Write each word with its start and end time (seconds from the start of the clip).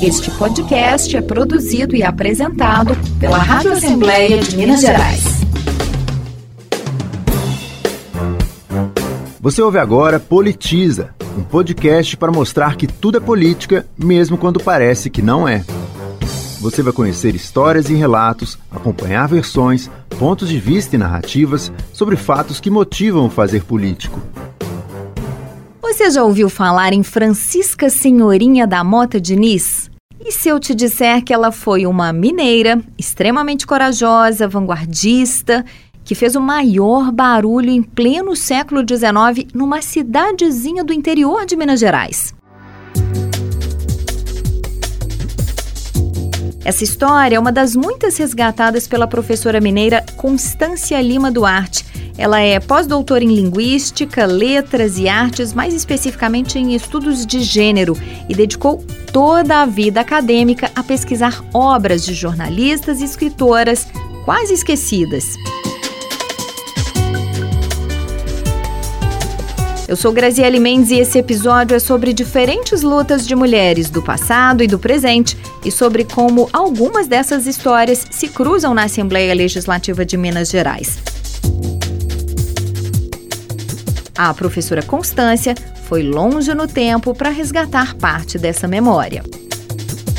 Este 0.00 0.30
podcast 0.30 1.16
é 1.16 1.20
produzido 1.20 1.96
e 1.96 2.04
apresentado 2.04 2.96
pela 3.18 3.36
Rádio 3.36 3.72
Assembleia 3.72 4.38
de 4.38 4.56
Minas 4.56 4.80
Gerais. 4.80 5.24
Você 9.40 9.60
ouve 9.60 9.78
agora 9.78 10.20
Politiza, 10.20 11.14
um 11.36 11.42
podcast 11.42 12.16
para 12.16 12.30
mostrar 12.30 12.76
que 12.76 12.86
tudo 12.86 13.18
é 13.18 13.20
política, 13.20 13.86
mesmo 13.98 14.38
quando 14.38 14.60
parece 14.60 15.10
que 15.10 15.20
não 15.20 15.48
é. 15.48 15.64
Você 16.60 16.80
vai 16.80 16.92
conhecer 16.92 17.34
histórias 17.34 17.90
e 17.90 17.94
relatos, 17.94 18.56
acompanhar 18.70 19.26
versões, 19.26 19.90
pontos 20.16 20.48
de 20.48 20.60
vista 20.60 20.94
e 20.94 20.98
narrativas 20.98 21.72
sobre 21.92 22.14
fatos 22.14 22.60
que 22.60 22.70
motivam 22.70 23.26
o 23.26 23.30
fazer 23.30 23.64
político. 23.64 24.20
Você 25.82 26.08
já 26.12 26.22
ouviu 26.22 26.48
falar 26.48 26.92
em 26.92 27.02
Francisca 27.02 27.90
Senhorinha 27.90 28.64
da 28.64 28.84
Mota 28.84 29.20
Diniz? 29.20 29.87
E 30.24 30.32
se 30.32 30.48
eu 30.48 30.58
te 30.58 30.74
disser 30.74 31.22
que 31.22 31.32
ela 31.32 31.52
foi 31.52 31.86
uma 31.86 32.12
mineira, 32.12 32.82
extremamente 32.98 33.66
corajosa, 33.66 34.48
vanguardista, 34.48 35.64
que 36.04 36.14
fez 36.14 36.34
o 36.34 36.40
maior 36.40 37.12
barulho 37.12 37.70
em 37.70 37.82
pleno 37.82 38.34
século 38.34 38.80
XIX 38.80 39.52
numa 39.54 39.82
cidadezinha 39.82 40.82
do 40.82 40.92
interior 40.92 41.46
de 41.46 41.56
Minas 41.56 41.80
Gerais? 41.80 42.34
Essa 46.64 46.84
história 46.84 47.36
é 47.36 47.38
uma 47.38 47.52
das 47.52 47.76
muitas 47.76 48.16
resgatadas 48.16 48.86
pela 48.88 49.06
professora 49.06 49.60
mineira 49.60 50.04
Constância 50.16 51.00
Lima 51.00 51.30
Duarte. 51.30 51.84
Ela 52.18 52.40
é 52.40 52.58
pós-doutora 52.58 53.22
em 53.22 53.32
Linguística, 53.32 54.26
Letras 54.26 54.98
e 54.98 55.08
Artes, 55.08 55.52
mais 55.52 55.72
especificamente 55.72 56.58
em 56.58 56.74
estudos 56.74 57.24
de 57.24 57.40
gênero, 57.40 57.96
e 58.28 58.34
dedicou 58.34 58.84
toda 59.12 59.62
a 59.62 59.66
vida 59.66 60.00
acadêmica 60.00 60.70
a 60.74 60.82
pesquisar 60.82 61.44
obras 61.54 62.04
de 62.04 62.14
jornalistas 62.14 63.00
e 63.00 63.04
escritoras 63.04 63.86
quase 64.24 64.52
esquecidas. 64.52 65.36
Eu 69.88 69.96
sou 69.96 70.12
Graziele 70.12 70.60
Mendes 70.60 70.90
e 70.90 70.96
esse 70.96 71.18
episódio 71.18 71.74
é 71.74 71.78
sobre 71.78 72.12
diferentes 72.12 72.82
lutas 72.82 73.26
de 73.26 73.34
mulheres 73.34 73.88
do 73.88 74.02
passado 74.02 74.62
e 74.62 74.66
do 74.66 74.78
presente 74.78 75.34
e 75.64 75.72
sobre 75.72 76.04
como 76.04 76.46
algumas 76.52 77.08
dessas 77.08 77.46
histórias 77.46 78.06
se 78.10 78.28
cruzam 78.28 78.74
na 78.74 78.84
Assembleia 78.84 79.32
Legislativa 79.32 80.04
de 80.04 80.14
Minas 80.18 80.50
Gerais. 80.50 80.98
A 84.14 84.34
professora 84.34 84.82
Constância 84.82 85.54
foi 85.84 86.02
longe 86.02 86.52
no 86.52 86.68
tempo 86.68 87.14
para 87.14 87.30
resgatar 87.30 87.94
parte 87.94 88.36
dessa 88.36 88.68
memória. 88.68 89.24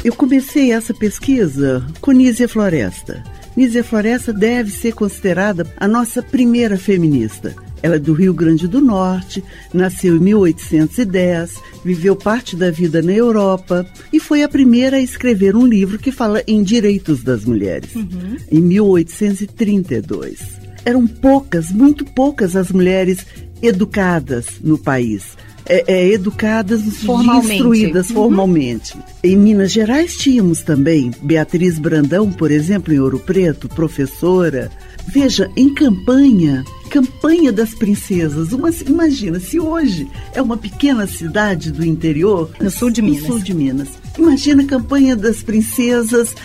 Eu 0.04 0.16
comecei 0.16 0.72
essa 0.72 0.96
pesquisa 0.96 1.86
com 2.02 2.12
Nízia 2.12 2.50
Floresta. 2.50 3.24
Nízia 3.56 3.84
Floresta 3.84 4.34
deve 4.34 4.72
ser 4.72 4.94
considerada 4.94 5.72
a 5.78 5.88
nossa 5.88 6.24
primeira 6.24 6.76
feminista. 6.76 7.54
Ela 7.82 7.96
é 7.96 8.00
do 8.00 8.14
Rio 8.14 8.34
Grande 8.34 8.68
do 8.68 8.82
Norte, 8.82 9.44
nasceu 9.74 10.16
em 10.16 10.20
1810, 10.20 11.56
viveu 11.84 12.16
parte 12.16 12.56
da 12.56 12.70
vida 12.72 13.02
na 13.02 13.14
Europa 13.14 13.86
e 14.12 14.20
foi 14.20 14.44
a 14.44 14.50
primeira 14.50 14.98
a 14.98 15.02
escrever 15.02 15.56
um 15.56 15.66
livro 15.66 15.98
que 15.98 16.12
fala 16.12 16.44
em 16.48 16.62
direitos 16.64 17.24
das 17.24 17.46
mulheres, 17.46 17.96
uhum. 17.96 18.38
em 18.52 18.62
1832. 18.62 20.60
Eram 20.86 21.06
poucas, 21.08 21.72
muito 21.72 22.06
poucas 22.06 22.56
as 22.56 22.72
mulheres 22.72 23.26
educadas 23.62 24.46
no 24.64 24.78
país. 24.78 25.38
É, 25.66 25.84
é, 25.88 26.08
educadas, 26.08 26.82
formalmente. 27.04 27.54
instruídas 27.54 28.10
uhum. 28.10 28.16
formalmente. 28.16 28.98
Em 29.24 29.38
Minas 29.38 29.72
Gerais 29.72 30.18
tínhamos 30.18 30.64
também 30.64 31.12
Beatriz 31.22 31.78
Brandão, 31.78 32.32
por 32.32 32.50
exemplo, 32.50 32.92
em 32.92 33.00
Ouro 33.00 33.20
Preto, 33.20 33.70
professora. 33.70 34.72
Veja, 35.12 35.50
em 35.56 35.74
campanha, 35.74 36.64
Campanha 36.90 37.52
das 37.52 37.74
Princesas. 37.74 38.52
Uma, 38.52 38.70
imagina, 38.88 39.40
se 39.40 39.60
hoje 39.60 40.08
é 40.34 40.42
uma 40.42 40.58
pequena 40.58 41.06
cidade 41.06 41.72
do 41.72 41.86
interior, 41.86 42.50
no 42.60 42.72
sul 42.72 42.90
de 42.90 43.02
Minas. 43.02 43.26
sul 43.26 43.40
de 43.40 43.54
Minas. 43.54 43.90
Imagina 44.18 44.64
a 44.64 44.66
Campanha 44.66 45.16
das 45.16 45.44
Princesas 45.44 46.36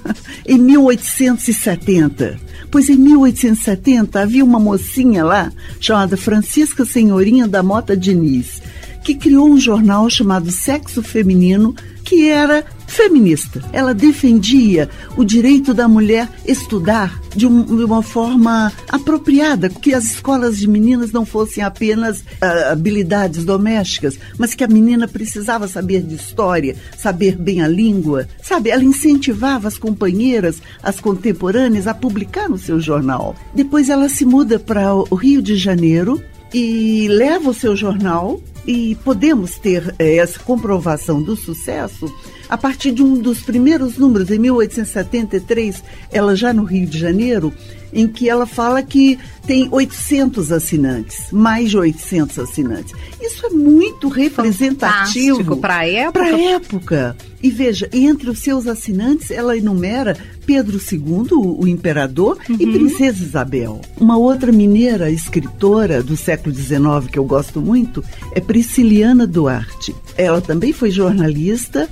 em 0.46 0.58
1870. 0.58 2.38
Pois 2.70 2.90
em 2.90 2.96
1870 2.96 4.20
havia 4.20 4.44
uma 4.44 4.58
mocinha 4.58 5.24
lá 5.24 5.52
chamada 5.80 6.16
Francisca 6.16 6.84
Senhorinha 6.84 7.48
da 7.48 7.62
Mota 7.62 7.96
Diniz, 7.96 8.60
que 9.02 9.14
criou 9.14 9.48
um 9.48 9.58
jornal 9.58 10.08
chamado 10.10 10.50
Sexo 10.50 11.02
Feminino, 11.02 11.74
que 12.04 12.28
era 12.28 12.64
feminista. 12.86 13.62
Ela 13.72 13.94
defendia 13.94 14.88
o 15.16 15.24
direito 15.24 15.74
da 15.74 15.88
mulher 15.88 16.28
estudar 16.46 17.20
de, 17.34 17.46
um, 17.46 17.62
de 17.62 17.84
uma 17.84 18.02
forma 18.02 18.72
apropriada, 18.88 19.68
que 19.68 19.94
as 19.94 20.04
escolas 20.04 20.58
de 20.58 20.68
meninas 20.68 21.12
não 21.12 21.26
fossem 21.26 21.62
apenas 21.62 22.20
uh, 22.20 22.72
habilidades 22.72 23.44
domésticas, 23.44 24.18
mas 24.38 24.54
que 24.54 24.64
a 24.64 24.68
menina 24.68 25.08
precisava 25.08 25.66
saber 25.66 26.02
de 26.02 26.14
história, 26.14 26.76
saber 26.96 27.36
bem 27.36 27.62
a 27.62 27.68
língua, 27.68 28.28
sabe? 28.42 28.70
Ela 28.70 28.84
incentivava 28.84 29.68
as 29.68 29.76
companheiras, 29.76 30.62
as 30.82 31.00
contemporâneas, 31.00 31.86
a 31.86 31.94
publicar 31.94 32.48
no 32.48 32.58
seu 32.58 32.80
jornal. 32.80 33.34
Depois 33.54 33.88
ela 33.88 34.08
se 34.08 34.24
muda 34.24 34.58
para 34.58 34.94
o 34.94 35.14
Rio 35.14 35.42
de 35.42 35.56
Janeiro 35.56 36.22
e 36.54 37.08
leva 37.08 37.50
o 37.50 37.54
seu 37.54 37.74
jornal 37.74 38.40
e 38.64 38.94
podemos 39.04 39.58
ter 39.58 39.92
é, 39.98 40.16
essa 40.16 40.38
comprovação 40.38 41.20
do 41.20 41.34
sucesso 41.34 42.06
a 42.48 42.56
partir 42.56 42.92
de 42.92 43.02
um 43.02 43.14
dos 43.14 43.40
primeiros 43.40 43.96
números, 43.96 44.30
em 44.30 44.38
1873, 44.38 45.82
ela 46.12 46.36
já 46.36 46.52
no 46.52 46.62
Rio 46.62 46.86
de 46.86 46.98
Janeiro, 46.98 47.52
em 47.92 48.06
que 48.06 48.28
ela 48.28 48.46
fala 48.46 48.82
que 48.82 49.18
tem 49.46 49.68
800 49.70 50.52
assinantes, 50.52 51.32
mais 51.32 51.70
de 51.70 51.78
800 51.78 52.38
assinantes. 52.38 52.94
Isso 53.20 53.46
é 53.46 53.50
muito 53.50 54.08
representativo 54.08 55.56
para 55.56 55.78
a 55.78 55.88
época. 55.88 56.12
Para 56.12 56.40
época. 56.40 57.16
E 57.42 57.50
veja, 57.50 57.88
entre 57.92 58.30
os 58.30 58.38
seus 58.38 58.66
assinantes, 58.66 59.30
ela 59.30 59.56
enumera 59.56 60.16
Pedro 60.46 60.78
II, 60.78 61.28
o 61.32 61.66
imperador, 61.66 62.38
uhum. 62.48 62.56
e 62.58 62.66
Princesa 62.66 63.22
Isabel. 63.22 63.80
Uma 63.98 64.16
outra 64.16 64.52
mineira 64.52 65.10
escritora 65.10 66.02
do 66.02 66.16
século 66.16 66.54
XIX 66.54 67.10
que 67.10 67.18
eu 67.18 67.24
gosto 67.24 67.60
muito 67.60 68.04
é 68.32 68.40
Prisciliana 68.40 69.26
Duarte. 69.26 69.94
Ela 70.16 70.40
também 70.40 70.72
foi 70.72 70.90
jornalista, 70.90 71.88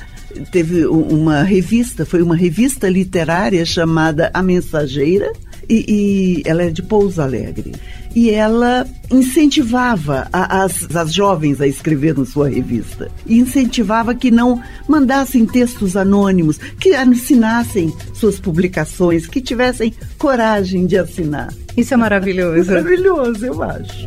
teve 0.51 0.87
uma 0.87 1.43
revista, 1.43 2.05
foi 2.05 2.23
uma 2.23 2.37
revista 2.37 2.89
literária 2.89 3.65
chamada 3.65 4.31
A 4.33 4.43
Mensageira, 4.43 5.33
e, 5.69 6.43
e 6.45 6.49
ela 6.49 6.65
é 6.65 6.71
de 6.71 6.83
Pouso 6.83 7.23
Alegre. 7.23 7.73
E 8.15 8.31
ela 8.31 8.87
incentivava 9.11 10.29
a, 10.33 10.63
as, 10.65 10.95
as 10.95 11.13
jovens 11.13 11.61
a 11.61 11.67
escrever 11.67 12.17
na 12.17 12.25
sua 12.25 12.49
revista. 12.49 13.11
E 13.27 13.39
incentivava 13.39 14.15
que 14.15 14.31
não 14.31 14.63
mandassem 14.89 15.47
textos 15.47 15.97
anônimos, 15.97 16.59
que 16.59 16.95
assinassem 16.95 17.93
suas 18.15 18.39
publicações, 18.39 19.27
que 19.27 19.41
tivessem 19.41 19.95
coragem 20.19 20.87
de 20.87 20.99
assinar. 20.99 21.53
Isso 21.77 21.95
é 21.95 21.97
maravilhoso. 21.97 22.69
maravilhoso, 22.73 23.47
eu 23.47 23.63
acho. 23.63 24.07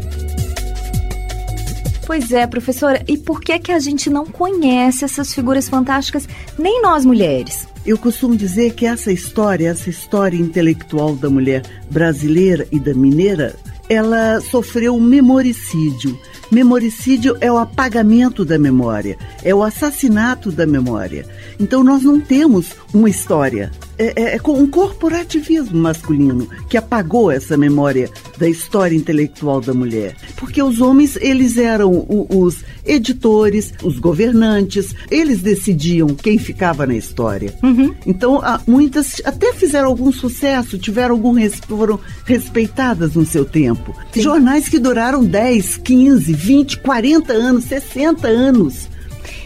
Pois 2.06 2.32
é, 2.32 2.46
professora, 2.46 3.04
e 3.08 3.18
por 3.18 3.42
que 3.42 3.58
que 3.58 3.72
a 3.72 3.80
gente 3.80 4.12
não 4.12 4.26
conhece 4.28 5.04
essas 5.04 5.34
figuras 5.34 5.68
fantásticas, 5.68 6.28
nem 6.58 6.80
nós 6.82 7.04
mulheres? 7.04 7.68
Eu 7.84 7.98
costumo 7.98 8.36
dizer 8.36 8.74
que 8.74 8.86
essa 8.86 9.12
história, 9.12 9.70
essa 9.70 9.90
história 9.90 10.38
intelectual 10.38 11.16
da 11.16 11.30
mulher 11.30 11.64
brasileira 11.90 12.68
e 12.72 12.80
da 12.80 12.94
mineira, 12.94 13.56
ela 13.90 14.42
sofreu 14.42 14.96
um 14.96 15.02
memoricídio. 15.02 16.18
Memoricídio 16.52 17.36
é 17.42 17.52
o 17.52 17.58
apagamento 17.58 18.46
da 18.46 18.58
memória, 18.58 19.18
é 19.44 19.54
o 19.54 19.64
assassinato 19.64 20.52
da 20.52 20.66
memória. 20.66 21.26
Então 21.60 21.84
nós 21.84 22.04
não 22.04 22.20
temos 22.20 22.76
uma 22.94 23.10
história, 23.10 23.72
é, 23.98 24.14
é, 24.16 24.36
é 24.36 24.42
um 24.48 24.68
corporativismo 24.68 25.78
masculino 25.78 26.48
que 26.70 26.78
apagou 26.78 27.32
essa 27.32 27.58
memória 27.58 28.10
da 28.38 28.48
história 28.48 28.96
intelectual 28.96 29.62
da 29.62 29.74
mulher. 29.74 30.16
Porque 30.36 30.62
os 30.62 30.82
homens, 30.82 31.18
eles 31.18 31.58
eram 31.58 31.92
o, 31.92 32.28
os 32.30 32.64
editores, 32.86 33.74
os 33.84 34.00
governantes, 34.00 34.96
eles 35.10 35.42
decidiam 35.42 36.08
quem 36.16 36.38
ficava 36.38 36.86
na 36.86 36.96
história. 36.96 37.54
Uhum. 37.64 37.94
Então, 38.06 38.42
muitas 38.68 39.22
até 39.26 39.54
fizeram 39.54 39.90
algum 39.90 40.12
sucesso, 40.12 40.78
tiveram 40.78 41.16
algum 41.16 41.36
foram 41.68 42.00
respeitadas 42.26 43.16
no 43.16 43.26
seu 43.26 43.46
tempo. 43.46 43.96
Sim. 44.12 44.22
Jornais 44.22 44.70
que 44.70 44.80
duraram 44.80 45.24
10, 45.24 45.78
15, 45.78 46.34
20, 46.34 46.80
40 46.80 47.34
anos, 47.34 47.64
60 47.66 48.28
anos 48.28 48.95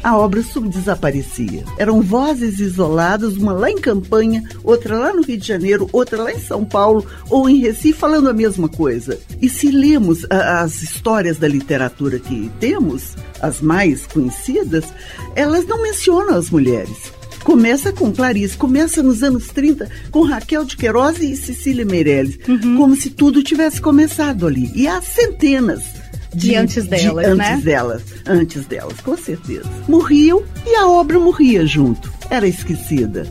a 0.03 0.17
obra 0.17 0.41
desaparecia. 0.69 1.63
Eram 1.77 2.01
vozes 2.01 2.59
isoladas, 2.59 3.37
uma 3.37 3.53
lá 3.53 3.69
em 3.69 3.77
Campanha, 3.77 4.43
outra 4.63 4.97
lá 4.97 5.13
no 5.13 5.21
Rio 5.21 5.37
de 5.37 5.47
Janeiro, 5.47 5.89
outra 5.91 6.23
lá 6.23 6.31
em 6.31 6.39
São 6.39 6.63
Paulo 6.65 7.05
ou 7.29 7.49
em 7.49 7.59
Recife, 7.59 7.99
falando 7.99 8.29
a 8.29 8.33
mesma 8.33 8.69
coisa. 8.69 9.19
E 9.41 9.49
se 9.49 9.69
lemos 9.71 10.25
a, 10.29 10.61
as 10.61 10.81
histórias 10.81 11.37
da 11.37 11.47
literatura 11.47 12.19
que 12.19 12.51
temos, 12.59 13.15
as 13.41 13.61
mais 13.61 14.05
conhecidas, 14.07 14.85
elas 15.35 15.65
não 15.65 15.81
mencionam 15.81 16.35
as 16.35 16.49
mulheres 16.49 17.19
Começa 17.43 17.91
com 17.91 18.11
Clarice, 18.11 18.57
começa 18.57 19.01
nos 19.01 19.23
anos 19.23 19.47
30 19.47 19.89
com 20.11 20.23
Raquel 20.23 20.65
de 20.65 20.75
Queiroz 20.77 21.19
e 21.19 21.35
Cecília 21.35 21.85
Meirelles, 21.85 22.37
uhum. 22.47 22.77
como 22.77 22.95
se 22.95 23.09
tudo 23.09 23.41
tivesse 23.41 23.81
começado 23.81 24.45
ali. 24.45 24.71
E 24.75 24.87
há 24.87 25.01
centenas 25.01 25.83
de, 26.33 26.49
de, 26.49 26.55
antes 26.55 26.87
delas, 26.87 27.25
de 27.25 27.33
né? 27.35 27.53
Antes 27.53 27.63
delas, 27.63 28.03
antes 28.25 28.65
delas, 28.65 29.01
com 29.01 29.17
certeza. 29.17 29.69
Morriam 29.87 30.43
e 30.65 30.75
a 30.75 30.87
obra 30.87 31.19
morria 31.19 31.65
junto. 31.65 32.11
Era 32.29 32.47
esquecida. 32.47 33.25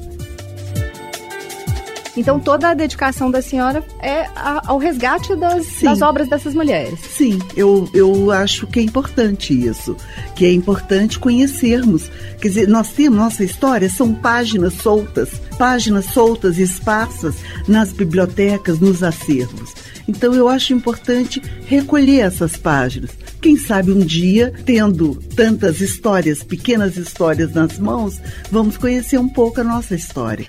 Então 2.18 2.40
toda 2.40 2.70
a 2.70 2.74
dedicação 2.74 3.30
da 3.30 3.40
senhora 3.40 3.84
é 4.02 4.26
ao 4.34 4.76
resgate 4.76 5.36
das, 5.36 5.80
das, 5.80 6.02
obras 6.02 6.28
dessas 6.28 6.52
mulheres. 6.52 6.98
Sim, 6.98 7.38
eu, 7.56 7.88
eu 7.94 8.32
acho 8.32 8.66
que 8.66 8.80
é 8.80 8.82
importante 8.82 9.54
isso, 9.54 9.96
que 10.34 10.44
é 10.44 10.52
importante 10.52 11.16
conhecermos. 11.16 12.10
Quer 12.40 12.48
dizer, 12.48 12.68
nós 12.68 12.90
temos 12.90 13.16
nossa 13.16 13.44
história, 13.44 13.88
são 13.88 14.12
páginas 14.12 14.74
soltas, 14.74 15.30
páginas 15.56 16.06
soltas 16.06 16.58
e 16.58 16.62
esparsas 16.62 17.36
nas 17.68 17.92
bibliotecas, 17.92 18.80
nos 18.80 19.04
acervos. 19.04 19.72
Então 20.08 20.34
eu 20.34 20.48
acho 20.48 20.72
importante 20.72 21.40
recolher 21.66 22.20
essas 22.20 22.56
páginas. 22.56 23.10
Quem 23.40 23.56
sabe 23.56 23.92
um 23.92 24.00
dia, 24.00 24.52
tendo 24.64 25.14
tantas 25.36 25.80
histórias, 25.80 26.42
pequenas 26.42 26.96
histórias 26.96 27.52
nas 27.52 27.78
mãos, 27.78 28.20
vamos 28.50 28.76
conhecer 28.76 29.18
um 29.18 29.28
pouco 29.28 29.60
a 29.60 29.64
nossa 29.64 29.94
história. 29.94 30.48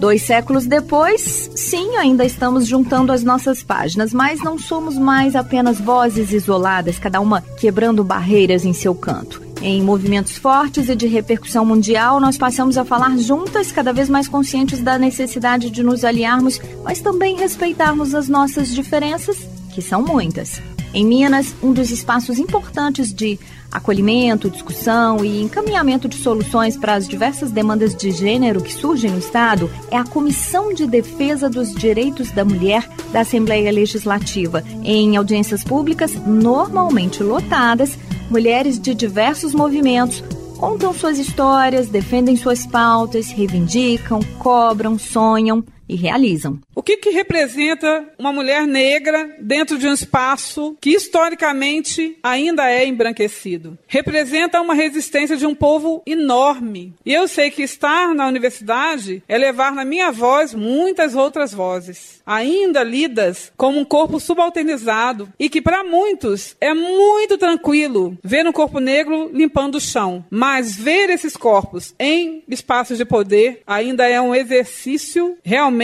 Dois 0.00 0.22
séculos 0.22 0.64
depois, 0.64 1.50
sim, 1.54 1.94
ainda 1.96 2.24
estamos 2.24 2.66
juntando 2.66 3.12
as 3.12 3.22
nossas 3.22 3.62
páginas, 3.62 4.14
mas 4.14 4.42
não 4.42 4.58
somos 4.58 4.96
mais 4.96 5.36
apenas 5.36 5.78
vozes 5.78 6.32
isoladas, 6.32 6.98
cada 6.98 7.20
uma 7.20 7.42
quebrando 7.42 8.02
barreiras 8.02 8.64
em 8.64 8.72
seu 8.72 8.94
canto. 8.94 9.42
Em 9.60 9.82
movimentos 9.82 10.38
fortes 10.38 10.88
e 10.88 10.96
de 10.96 11.06
repercussão 11.06 11.66
mundial, 11.66 12.18
nós 12.18 12.38
passamos 12.38 12.78
a 12.78 12.84
falar 12.84 13.18
juntas, 13.18 13.70
cada 13.70 13.92
vez 13.92 14.08
mais 14.08 14.26
conscientes 14.26 14.80
da 14.80 14.98
necessidade 14.98 15.68
de 15.68 15.82
nos 15.82 16.02
aliarmos, 16.02 16.58
mas 16.82 17.02
também 17.02 17.36
respeitarmos 17.36 18.14
as 18.14 18.26
nossas 18.26 18.68
diferenças, 18.68 19.36
que 19.74 19.82
são 19.82 20.00
muitas. 20.00 20.62
Em 20.94 21.04
Minas, 21.04 21.54
um 21.62 21.74
dos 21.74 21.90
espaços 21.90 22.38
importantes 22.38 23.12
de 23.12 23.38
acolhimento, 23.70 24.50
discussão 24.50 25.24
e 25.24 25.42
encaminhamento 25.42 26.08
de 26.08 26.16
soluções 26.16 26.76
para 26.76 26.94
as 26.94 27.06
diversas 27.06 27.50
demandas 27.50 27.94
de 27.94 28.10
gênero 28.10 28.62
que 28.62 28.72
surgem 28.72 29.10
no 29.10 29.18
Estado 29.18 29.70
é 29.90 29.96
a 29.96 30.04
Comissão 30.04 30.74
de 30.74 30.86
Defesa 30.86 31.48
dos 31.48 31.74
Direitos 31.74 32.30
da 32.30 32.44
Mulher 32.44 32.88
da 33.12 33.20
Assembleia 33.20 33.70
Legislativa. 33.70 34.64
Em 34.82 35.16
audiências 35.16 35.62
públicas, 35.62 36.14
normalmente 36.26 37.22
lotadas, 37.22 37.98
mulheres 38.30 38.78
de 38.78 38.94
diversos 38.94 39.54
movimentos 39.54 40.22
contam 40.58 40.92
suas 40.92 41.18
histórias, 41.18 41.88
defendem 41.88 42.36
suas 42.36 42.66
pautas, 42.66 43.30
reivindicam, 43.30 44.20
cobram, 44.38 44.98
sonham 44.98 45.64
e 45.90 45.96
realizam. 45.96 46.60
O 46.72 46.82
que, 46.82 46.96
que 46.96 47.10
representa 47.10 48.04
uma 48.16 48.32
mulher 48.32 48.64
negra 48.64 49.36
dentro 49.40 49.76
de 49.76 49.88
um 49.88 49.92
espaço 49.92 50.76
que 50.80 50.90
historicamente 50.90 52.16
ainda 52.22 52.70
é 52.70 52.86
embranquecido? 52.86 53.76
Representa 53.88 54.60
uma 54.60 54.72
resistência 54.72 55.36
de 55.36 55.44
um 55.44 55.54
povo 55.54 56.00
enorme. 56.06 56.94
E 57.04 57.12
eu 57.12 57.26
sei 57.26 57.50
que 57.50 57.62
estar 57.62 58.14
na 58.14 58.28
universidade 58.28 59.20
é 59.28 59.36
levar 59.36 59.72
na 59.72 59.84
minha 59.84 60.12
voz 60.12 60.54
muitas 60.54 61.16
outras 61.16 61.52
vozes, 61.52 62.22
ainda 62.24 62.84
lidas 62.84 63.52
como 63.56 63.80
um 63.80 63.84
corpo 63.84 64.20
subalternizado 64.20 65.28
e 65.40 65.48
que 65.48 65.60
para 65.60 65.82
muitos 65.82 66.56
é 66.60 66.72
muito 66.72 67.36
tranquilo 67.36 68.16
ver 68.22 68.46
um 68.46 68.52
corpo 68.52 68.78
negro 68.78 69.28
limpando 69.32 69.74
o 69.74 69.80
chão, 69.80 70.24
mas 70.30 70.76
ver 70.76 71.10
esses 71.10 71.36
corpos 71.36 71.94
em 71.98 72.44
espaços 72.48 72.96
de 72.96 73.04
poder 73.04 73.62
ainda 73.66 74.06
é 74.06 74.20
um 74.20 74.34
exercício 74.34 75.36
realmente 75.42 75.79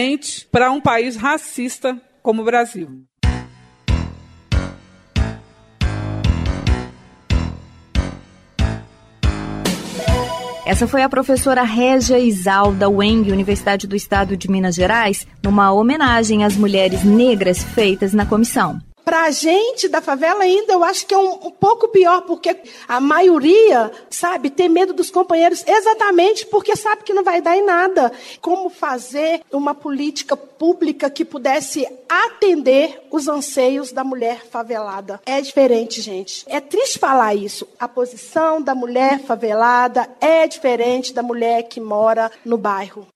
para 0.51 0.71
um 0.71 0.79
país 0.79 1.15
racista 1.15 1.99
como 2.21 2.43
o 2.43 2.45
Brasil. 2.45 2.87
Essa 10.67 10.85
foi 10.85 11.01
a 11.01 11.09
professora 11.09 11.63
Régia 11.63 12.19
Isalda 12.19 12.87
Weng, 12.89 13.31
Universidade 13.31 13.87
do 13.87 13.95
Estado 13.95 14.37
de 14.37 14.51
Minas 14.51 14.75
Gerais, 14.75 15.25
numa 15.41 15.71
homenagem 15.71 16.43
às 16.43 16.55
mulheres 16.55 17.03
negras 17.03 17.63
feitas 17.63 18.13
na 18.13 18.25
comissão. 18.25 18.79
Para 19.07 19.21
a 19.21 19.31
gente 19.31 19.87
da 19.87 20.01
favela 20.01 20.43
ainda, 20.43 20.73
eu 20.73 20.83
acho 20.83 21.05
que 21.05 21.13
é 21.13 21.17
um, 21.17 21.47
um, 21.47 21.49
pouco 21.49 21.87
pior, 21.87 22.23
porque 22.23 22.57
a 22.89 22.99
maioria, 22.99 23.89
sabe, 24.09 24.49
tem 24.49 24.67
medo 24.67 24.91
dos 24.91 25.09
companheiros 25.09 25.63
exatamente 25.65 26.45
porque 26.45 26.75
sabe 26.75 27.03
que 27.03 27.13
não 27.13 27.23
vai 27.23 27.41
dar 27.41 27.55
em 27.55 27.63
nada. 27.63 28.11
Como 28.41 28.69
fazer 28.69 29.43
uma 29.49 29.73
política 29.73 30.35
pública 30.35 31.09
que 31.09 31.23
pudesse 31.23 31.87
atender 32.09 33.01
os 33.09 33.29
anseios 33.29 33.93
da 33.93 34.03
mulher 34.03 34.45
favelada? 34.45 35.21
É 35.25 35.39
diferente, 35.39 36.01
gente. 36.01 36.43
É 36.45 36.59
triste 36.59 36.99
falar 36.99 37.33
isso. 37.33 37.65
A 37.79 37.87
posição 37.87 38.61
da 38.61 38.75
mulher 38.75 39.21
favelada 39.21 40.05
é 40.19 40.45
diferente 40.47 41.13
da 41.13 41.23
mulher 41.23 41.63
que 41.63 41.79
mora 41.79 42.29
no 42.43 42.57
bairro. 42.57 43.07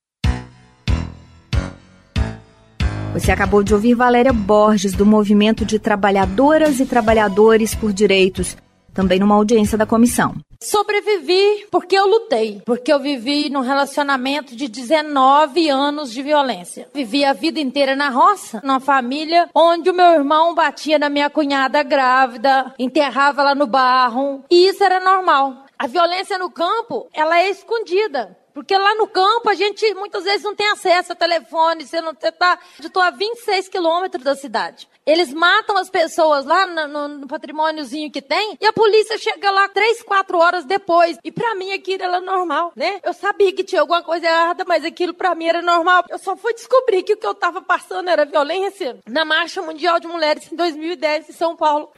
Você 3.13 3.29
acabou 3.29 3.61
de 3.61 3.73
ouvir 3.73 3.93
Valéria 3.93 4.31
Borges, 4.31 4.93
do 4.93 5.05
Movimento 5.05 5.65
de 5.65 5.77
Trabalhadoras 5.77 6.79
e 6.79 6.85
Trabalhadores 6.85 7.75
por 7.75 7.91
Direitos, 7.91 8.55
também 8.93 9.19
numa 9.19 9.35
audiência 9.35 9.77
da 9.77 9.85
comissão. 9.85 10.35
Sobrevivi 10.63 11.67
porque 11.69 11.95
eu 11.95 12.07
lutei, 12.07 12.61
porque 12.65 12.91
eu 12.91 12.99
vivi 13.01 13.49
num 13.49 13.59
relacionamento 13.59 14.55
de 14.55 14.69
19 14.69 15.69
anos 15.69 16.13
de 16.13 16.23
violência. 16.23 16.87
Vivi 16.93 17.25
a 17.25 17.33
vida 17.33 17.59
inteira 17.59 17.97
na 17.97 18.09
roça, 18.09 18.61
numa 18.63 18.79
família 18.79 19.49
onde 19.53 19.89
o 19.89 19.93
meu 19.93 20.13
irmão 20.13 20.55
batia 20.55 20.97
na 20.97 21.09
minha 21.09 21.29
cunhada 21.29 21.83
grávida, 21.83 22.73
enterrava 22.79 23.41
ela 23.41 23.55
no 23.55 23.67
barro, 23.67 24.45
e 24.49 24.67
isso 24.67 24.83
era 24.83 24.99
normal. 24.99 25.65
A 25.77 25.87
violência 25.87 26.37
no 26.37 26.49
campo, 26.49 27.07
ela 27.13 27.37
é 27.39 27.49
escondida. 27.49 28.37
Porque 28.53 28.77
lá 28.77 28.95
no 28.95 29.07
campo 29.07 29.49
a 29.49 29.53
gente 29.53 29.93
muitas 29.95 30.23
vezes 30.23 30.43
não 30.43 30.55
tem 30.55 30.67
acesso 30.69 31.11
ao 31.11 31.15
telefone, 31.15 31.85
você 31.85 32.01
não 32.01 32.11
está. 32.11 32.59
Eu 32.79 32.87
estou 32.87 33.01
a 33.01 33.09
26 33.09 33.69
quilômetros 33.69 34.23
da 34.23 34.35
cidade. 34.35 34.87
Eles 35.05 35.33
matam 35.33 35.77
as 35.77 35.89
pessoas 35.89 36.45
lá 36.45 36.65
no, 36.67 37.07
no, 37.07 37.27
patrimôniozinho 37.27 38.11
que 38.11 38.21
tem 38.21 38.55
e 38.61 38.65
a 38.65 38.73
polícia 38.73 39.17
chega 39.17 39.49
lá 39.49 39.67
três, 39.67 40.03
quatro 40.03 40.37
horas 40.37 40.63
depois. 40.63 41.17
E 41.23 41.31
para 41.31 41.55
mim 41.55 41.71
aquilo 41.73 42.03
era 42.03 42.21
normal, 42.21 42.71
né? 42.75 42.99
Eu 43.03 43.13
sabia 43.13 43.51
que 43.51 43.63
tinha 43.63 43.81
alguma 43.81 44.03
coisa 44.03 44.27
errada, 44.27 44.63
mas 44.67 44.85
aquilo 44.85 45.13
para 45.13 45.33
mim 45.33 45.47
era 45.47 45.61
normal. 45.61 46.05
Eu 46.07 46.19
só 46.19 46.35
fui 46.35 46.53
descobrir 46.53 47.01
que 47.03 47.13
o 47.13 47.17
que 47.17 47.25
eu 47.25 47.31
estava 47.31 47.61
passando 47.61 48.09
era 48.09 48.25
violência 48.25 48.99
na 49.07 49.25
Marcha 49.25 49.61
Mundial 49.61 49.99
de 49.99 50.07
Mulheres 50.07 50.51
em 50.51 50.55
2010 50.55 51.29
em 51.29 51.33
São 51.33 51.55
Paulo. 51.55 51.91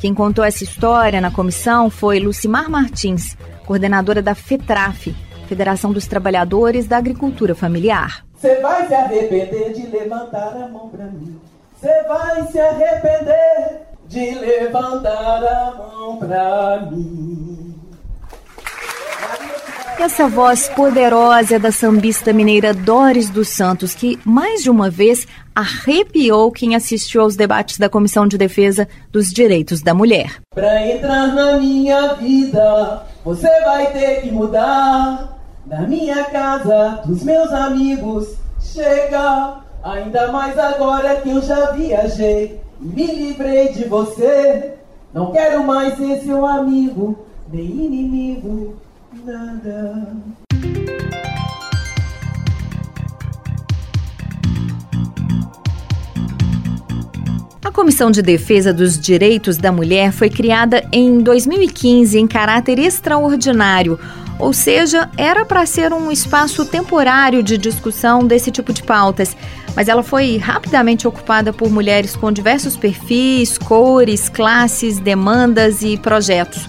Quem 0.00 0.14
contou 0.14 0.42
essa 0.42 0.64
história 0.64 1.20
na 1.20 1.30
comissão 1.30 1.90
foi 1.90 2.18
Lucimar 2.18 2.70
Martins, 2.70 3.36
coordenadora 3.66 4.22
da 4.22 4.34
FETRAF, 4.34 5.14
Federação 5.46 5.92
dos 5.92 6.06
Trabalhadores 6.06 6.86
da 6.86 6.96
Agricultura 6.96 7.54
Familiar. 7.54 8.24
Você 8.34 8.58
vai 8.62 8.88
se 8.88 8.94
arrepender 8.94 9.74
de 9.74 9.86
levantar 9.88 10.56
a 10.56 10.68
mão 10.68 10.88
para 10.88 11.04
mim. 11.04 11.38
Você 11.78 12.02
vai 12.04 12.46
se 12.46 12.58
arrepender 12.58 13.82
de 14.08 14.34
levantar 14.36 15.44
a 15.44 15.74
mão 15.76 16.16
para 16.16 16.88
mim. 16.90 17.49
Essa 20.00 20.26
voz 20.26 20.66
poderosa 20.70 21.58
da 21.58 21.70
sambista 21.70 22.32
mineira 22.32 22.72
Doris 22.72 23.28
dos 23.28 23.48
Santos, 23.48 23.94
que 23.94 24.18
mais 24.24 24.62
de 24.62 24.70
uma 24.70 24.88
vez 24.88 25.28
arrepiou 25.54 26.50
quem 26.50 26.74
assistiu 26.74 27.20
aos 27.20 27.36
debates 27.36 27.76
da 27.76 27.86
Comissão 27.86 28.26
de 28.26 28.38
Defesa 28.38 28.88
dos 29.12 29.30
Direitos 29.30 29.82
da 29.82 29.92
Mulher. 29.92 30.40
Para 30.54 30.88
entrar 30.88 31.34
na 31.34 31.58
minha 31.58 32.14
vida, 32.14 33.02
você 33.22 33.46
vai 33.60 33.92
ter 33.92 34.22
que 34.22 34.30
mudar. 34.30 35.38
Da 35.66 35.82
minha 35.82 36.24
casa, 36.24 37.02
dos 37.04 37.22
meus 37.22 37.52
amigos, 37.52 38.36
chega. 38.58 39.58
Ainda 39.84 40.32
mais 40.32 40.58
agora 40.58 41.16
que 41.16 41.28
eu 41.28 41.42
já 41.42 41.72
viajei 41.72 42.58
e 42.80 42.86
me 42.86 43.06
livrei 43.06 43.68
de 43.74 43.84
você. 43.84 44.76
Não 45.12 45.30
quero 45.30 45.62
mais 45.62 45.98
ser 45.98 46.22
seu 46.22 46.46
amigo, 46.46 47.18
nem 47.52 47.66
inimigo 47.66 48.80
nada. 49.12 50.16
A 57.64 57.72
Comissão 57.72 58.10
de 58.10 58.22
Defesa 58.22 58.72
dos 58.72 58.98
Direitos 58.98 59.56
da 59.56 59.70
Mulher 59.72 60.12
foi 60.12 60.28
criada 60.28 60.86
em 60.92 61.20
2015 61.20 62.18
em 62.18 62.26
caráter 62.26 62.78
extraordinário, 62.78 63.98
ou 64.38 64.52
seja, 64.52 65.10
era 65.16 65.44
para 65.44 65.66
ser 65.66 65.92
um 65.92 66.10
espaço 66.10 66.64
temporário 66.64 67.42
de 67.42 67.58
discussão 67.58 68.26
desse 68.26 68.50
tipo 68.50 68.72
de 68.72 68.82
pautas. 68.82 69.36
mas 69.76 69.88
ela 69.88 70.02
foi 70.02 70.36
rapidamente 70.36 71.06
ocupada 71.06 71.52
por 71.52 71.70
mulheres 71.70 72.16
com 72.16 72.32
diversos 72.32 72.76
perfis, 72.76 73.56
cores, 73.56 74.28
classes, 74.28 74.98
demandas 74.98 75.82
e 75.82 75.96
projetos. 75.96 76.68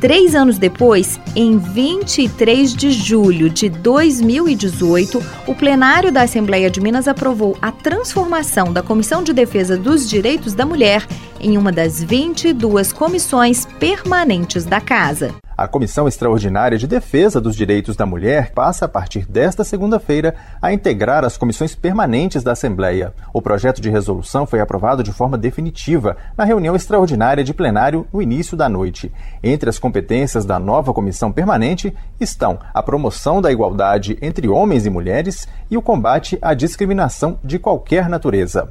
Três 0.00 0.34
anos 0.34 0.58
depois, 0.58 1.18
em 1.34 1.56
23 1.58 2.74
de 2.74 2.90
julho 2.90 3.48
de 3.48 3.68
2018, 3.68 5.22
o 5.46 5.54
plenário 5.54 6.12
da 6.12 6.22
Assembleia 6.22 6.70
de 6.70 6.80
Minas 6.80 7.08
aprovou 7.08 7.56
a 7.62 7.72
transformação 7.72 8.72
da 8.72 8.82
Comissão 8.82 9.22
de 9.22 9.32
Defesa 9.32 9.76
dos 9.76 10.08
Direitos 10.08 10.52
da 10.52 10.66
Mulher 10.66 11.06
em 11.40 11.56
uma 11.56 11.72
das 11.72 12.02
22 12.02 12.92
comissões 12.92 13.66
permanentes 13.78 14.64
da 14.64 14.80
Casa. 14.80 15.43
A 15.56 15.68
Comissão 15.68 16.08
Extraordinária 16.08 16.76
de 16.76 16.88
Defesa 16.88 17.40
dos 17.40 17.54
Direitos 17.54 17.94
da 17.94 18.04
Mulher 18.04 18.50
passa, 18.50 18.86
a 18.86 18.88
partir 18.88 19.24
desta 19.24 19.62
segunda-feira, 19.62 20.34
a 20.60 20.72
integrar 20.72 21.24
as 21.24 21.36
comissões 21.36 21.76
permanentes 21.76 22.42
da 22.42 22.52
Assembleia. 22.52 23.14
O 23.32 23.40
projeto 23.40 23.80
de 23.80 23.88
resolução 23.88 24.46
foi 24.46 24.60
aprovado 24.60 25.02
de 25.04 25.12
forma 25.12 25.38
definitiva 25.38 26.16
na 26.36 26.42
reunião 26.42 26.74
extraordinária 26.74 27.44
de 27.44 27.54
plenário 27.54 28.04
no 28.12 28.20
início 28.20 28.56
da 28.56 28.68
noite. 28.68 29.12
Entre 29.44 29.70
as 29.70 29.78
competências 29.78 30.44
da 30.44 30.58
nova 30.58 30.92
comissão 30.92 31.30
permanente 31.30 31.94
estão 32.18 32.58
a 32.74 32.82
promoção 32.82 33.40
da 33.40 33.52
igualdade 33.52 34.18
entre 34.20 34.48
homens 34.48 34.86
e 34.86 34.90
mulheres 34.90 35.46
e 35.70 35.76
o 35.76 35.82
combate 35.82 36.36
à 36.42 36.52
discriminação 36.52 37.38
de 37.44 37.60
qualquer 37.60 38.08
natureza. 38.08 38.68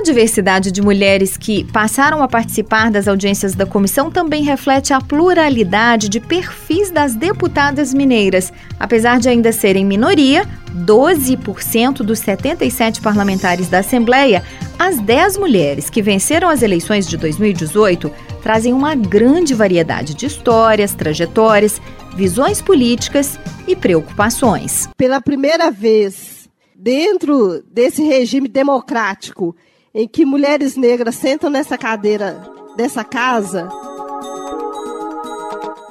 A 0.00 0.02
diversidade 0.02 0.72
de 0.72 0.80
mulheres 0.80 1.36
que 1.36 1.62
passaram 1.62 2.22
a 2.22 2.26
participar 2.26 2.90
das 2.90 3.06
audiências 3.06 3.54
da 3.54 3.66
comissão 3.66 4.10
também 4.10 4.42
reflete 4.42 4.94
a 4.94 4.98
pluralidade 4.98 6.08
de 6.08 6.18
perfis 6.18 6.90
das 6.90 7.14
deputadas 7.14 7.92
mineiras. 7.92 8.50
Apesar 8.78 9.20
de 9.20 9.28
ainda 9.28 9.52
serem 9.52 9.84
minoria, 9.84 10.48
12% 10.74 11.96
dos 11.98 12.18
77 12.20 13.02
parlamentares 13.02 13.68
da 13.68 13.80
Assembleia, 13.80 14.42
as 14.78 14.98
10 14.98 15.36
mulheres 15.36 15.90
que 15.90 16.00
venceram 16.00 16.48
as 16.48 16.62
eleições 16.62 17.06
de 17.06 17.18
2018 17.18 18.10
trazem 18.42 18.72
uma 18.72 18.94
grande 18.94 19.52
variedade 19.52 20.14
de 20.14 20.24
histórias, 20.24 20.94
trajetórias, 20.94 21.78
visões 22.16 22.62
políticas 22.62 23.38
e 23.68 23.76
preocupações. 23.76 24.88
Pela 24.96 25.20
primeira 25.20 25.70
vez, 25.70 26.48
dentro 26.74 27.62
desse 27.70 28.02
regime 28.02 28.48
democrático, 28.48 29.54
em 29.94 30.06
que 30.06 30.24
mulheres 30.24 30.76
negras 30.76 31.16
sentam 31.16 31.50
nessa 31.50 31.76
cadeira 31.76 32.42
dessa 32.76 33.04
casa. 33.04 33.68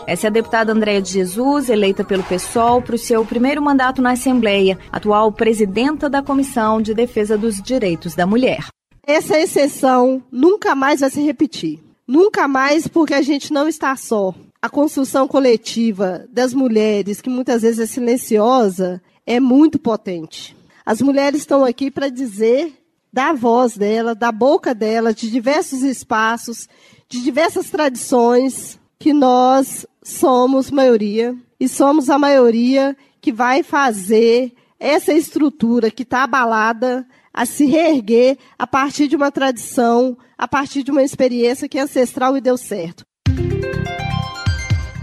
Essa 0.07 0.25
é 0.25 0.29
a 0.29 0.31
deputada 0.31 0.71
Andréia 0.71 1.01
de 1.01 1.11
Jesus, 1.11 1.69
eleita 1.69 2.03
pelo 2.03 2.23
PSOL 2.23 2.81
para 2.81 2.95
o 2.95 2.97
seu 2.97 3.23
primeiro 3.23 3.61
mandato 3.61 4.01
na 4.01 4.11
Assembleia, 4.11 4.79
atual 4.91 5.31
presidenta 5.31 6.09
da 6.09 6.23
Comissão 6.23 6.81
de 6.81 6.95
Defesa 6.95 7.37
dos 7.37 7.61
Direitos 7.61 8.15
da 8.15 8.25
Mulher. 8.25 8.65
Essa 9.05 9.39
exceção 9.39 10.23
nunca 10.31 10.73
mais 10.73 11.01
vai 11.01 11.11
se 11.11 11.21
repetir. 11.21 11.79
Nunca 12.07 12.47
mais, 12.47 12.87
porque 12.87 13.13
a 13.13 13.21
gente 13.21 13.53
não 13.53 13.67
está 13.67 13.95
só. 13.95 14.33
A 14.59 14.67
construção 14.67 15.27
coletiva 15.27 16.25
das 16.31 16.55
mulheres, 16.55 17.21
que 17.21 17.29
muitas 17.29 17.61
vezes 17.61 17.79
é 17.79 17.85
silenciosa, 17.85 18.99
é 19.27 19.39
muito 19.39 19.77
potente. 19.77 20.57
As 20.83 21.01
mulheres 21.01 21.41
estão 21.41 21.63
aqui 21.63 21.91
para 21.91 22.09
dizer 22.09 22.73
da 23.11 23.33
voz 23.33 23.75
dela, 23.75 24.13
da 24.13 24.31
boca 24.31 24.73
dela, 24.73 25.13
de 25.13 25.29
diversos 25.29 25.81
espaços, 25.83 26.67
de 27.07 27.21
diversas 27.21 27.69
tradições, 27.69 28.79
que 28.99 29.13
nós 29.13 29.85
somos 30.03 30.69
maioria 30.69 31.35
e 31.59 31.67
somos 31.67 32.09
a 32.09 32.19
maioria 32.19 32.95
que 33.21 33.31
vai 33.31 33.63
fazer 33.63 34.53
essa 34.79 35.13
estrutura 35.13 35.91
que 35.91 36.03
está 36.03 36.23
abalada 36.23 37.05
a 37.33 37.45
se 37.45 37.65
reerguer 37.65 38.37
a 38.57 38.65
partir 38.65 39.07
de 39.07 39.15
uma 39.15 39.31
tradição, 39.31 40.17
a 40.37 40.47
partir 40.47 40.83
de 40.83 40.91
uma 40.91 41.03
experiência 41.03 41.67
que 41.67 41.77
é 41.77 41.81
ancestral 41.81 42.35
e 42.37 42.41
deu 42.41 42.57
certo. 42.57 43.05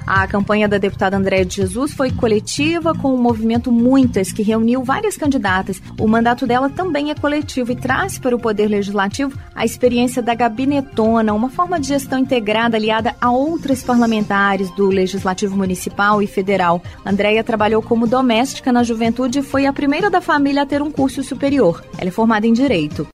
A 0.07 0.27
campanha 0.27 0.69
da 0.69 0.79
deputada 0.79 1.17
Andréa 1.17 1.45
de 1.45 1.57
Jesus 1.57 1.93
foi 1.93 2.13
coletiva 2.13 2.95
com 2.95 3.13
o 3.13 3.19
movimento 3.19 3.73
Muitas, 3.73 4.31
que 4.31 4.43
reuniu 4.43 4.85
várias 4.85 5.17
candidatas. 5.17 5.83
O 5.99 6.07
mandato 6.07 6.47
dela 6.47 6.71
também 6.71 7.11
é 7.11 7.15
coletivo 7.15 7.73
e 7.73 7.77
traz 7.77 8.17
para 8.19 8.37
o 8.37 8.39
Poder 8.39 8.69
Legislativo 8.69 9.37
a 9.55 9.65
experiência 9.65 10.23
da 10.23 10.35
gabinetona, 10.35 11.35
uma 11.35 11.51
forma 11.51 11.81
de 11.81 11.89
gestão 11.89 12.21
integrada 12.21 12.77
aliada 12.77 13.17
a 13.21 13.31
outras 13.31 13.83
parlamentares 13.83 14.71
do 14.77 14.87
Legislativo 14.87 15.57
Municipal 15.57 16.23
e 16.23 16.27
Federal. 16.27 16.81
Andréia 17.05 17.43
trabalhou 17.43 17.83
como 17.83 18.07
doméstica 18.07 18.73
na 18.73 18.85
juventude 18.85 19.41
e 19.41 19.43
foi 19.43 19.67
a 19.67 19.73
primeira 19.73 20.09
da 20.09 20.21
família 20.21 20.63
a 20.63 20.67
ter 20.67 20.83
um 20.83 20.91
curso 20.91 21.25
superior. 21.25 21.85
Ela 21.99 22.09
é 22.09 22.13
formada 22.13 22.47
em 22.47 22.53
Direito. 22.53 23.09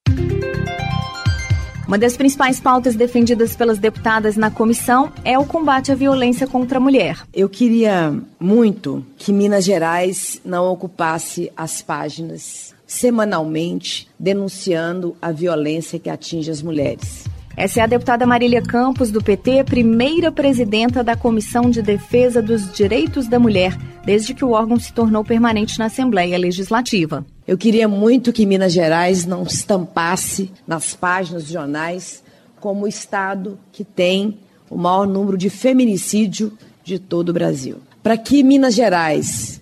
Uma 1.92 1.98
das 1.98 2.16
principais 2.16 2.58
pautas 2.58 2.96
defendidas 2.96 3.54
pelas 3.54 3.78
deputadas 3.78 4.34
na 4.34 4.50
comissão 4.50 5.12
é 5.26 5.38
o 5.38 5.44
combate 5.44 5.92
à 5.92 5.94
violência 5.94 6.46
contra 6.46 6.78
a 6.78 6.80
mulher. 6.80 7.18
Eu 7.34 7.50
queria 7.50 8.18
muito 8.40 9.04
que 9.18 9.30
Minas 9.30 9.62
Gerais 9.62 10.40
não 10.42 10.72
ocupasse 10.72 11.52
as 11.54 11.82
páginas 11.82 12.74
semanalmente 12.86 14.08
denunciando 14.18 15.14
a 15.20 15.30
violência 15.32 15.98
que 15.98 16.08
atinge 16.08 16.50
as 16.50 16.62
mulheres. 16.62 17.26
Essa 17.58 17.80
é 17.80 17.82
a 17.82 17.86
deputada 17.86 18.26
Marília 18.26 18.62
Campos, 18.62 19.10
do 19.10 19.22
PT, 19.22 19.64
primeira 19.64 20.32
presidenta 20.32 21.04
da 21.04 21.14
Comissão 21.14 21.68
de 21.68 21.82
Defesa 21.82 22.40
dos 22.40 22.72
Direitos 22.72 23.28
da 23.28 23.38
Mulher, 23.38 23.76
desde 24.02 24.32
que 24.32 24.46
o 24.46 24.52
órgão 24.52 24.80
se 24.80 24.94
tornou 24.94 25.22
permanente 25.22 25.78
na 25.78 25.84
Assembleia 25.84 26.38
Legislativa. 26.38 27.22
Eu 27.46 27.58
queria 27.58 27.88
muito 27.88 28.32
que 28.32 28.46
Minas 28.46 28.72
Gerais 28.72 29.26
não 29.26 29.42
estampasse 29.42 30.50
nas 30.66 30.94
páginas 30.94 31.42
dos 31.44 31.52
jornais 31.52 32.22
como 32.60 32.84
o 32.84 32.88
estado 32.88 33.58
que 33.72 33.82
tem 33.82 34.38
o 34.70 34.76
maior 34.76 35.06
número 35.06 35.36
de 35.36 35.50
feminicídio 35.50 36.56
de 36.84 37.00
todo 37.00 37.30
o 37.30 37.32
Brasil. 37.32 37.78
Para 38.00 38.16
que 38.16 38.44
Minas 38.44 38.74
Gerais 38.74 39.60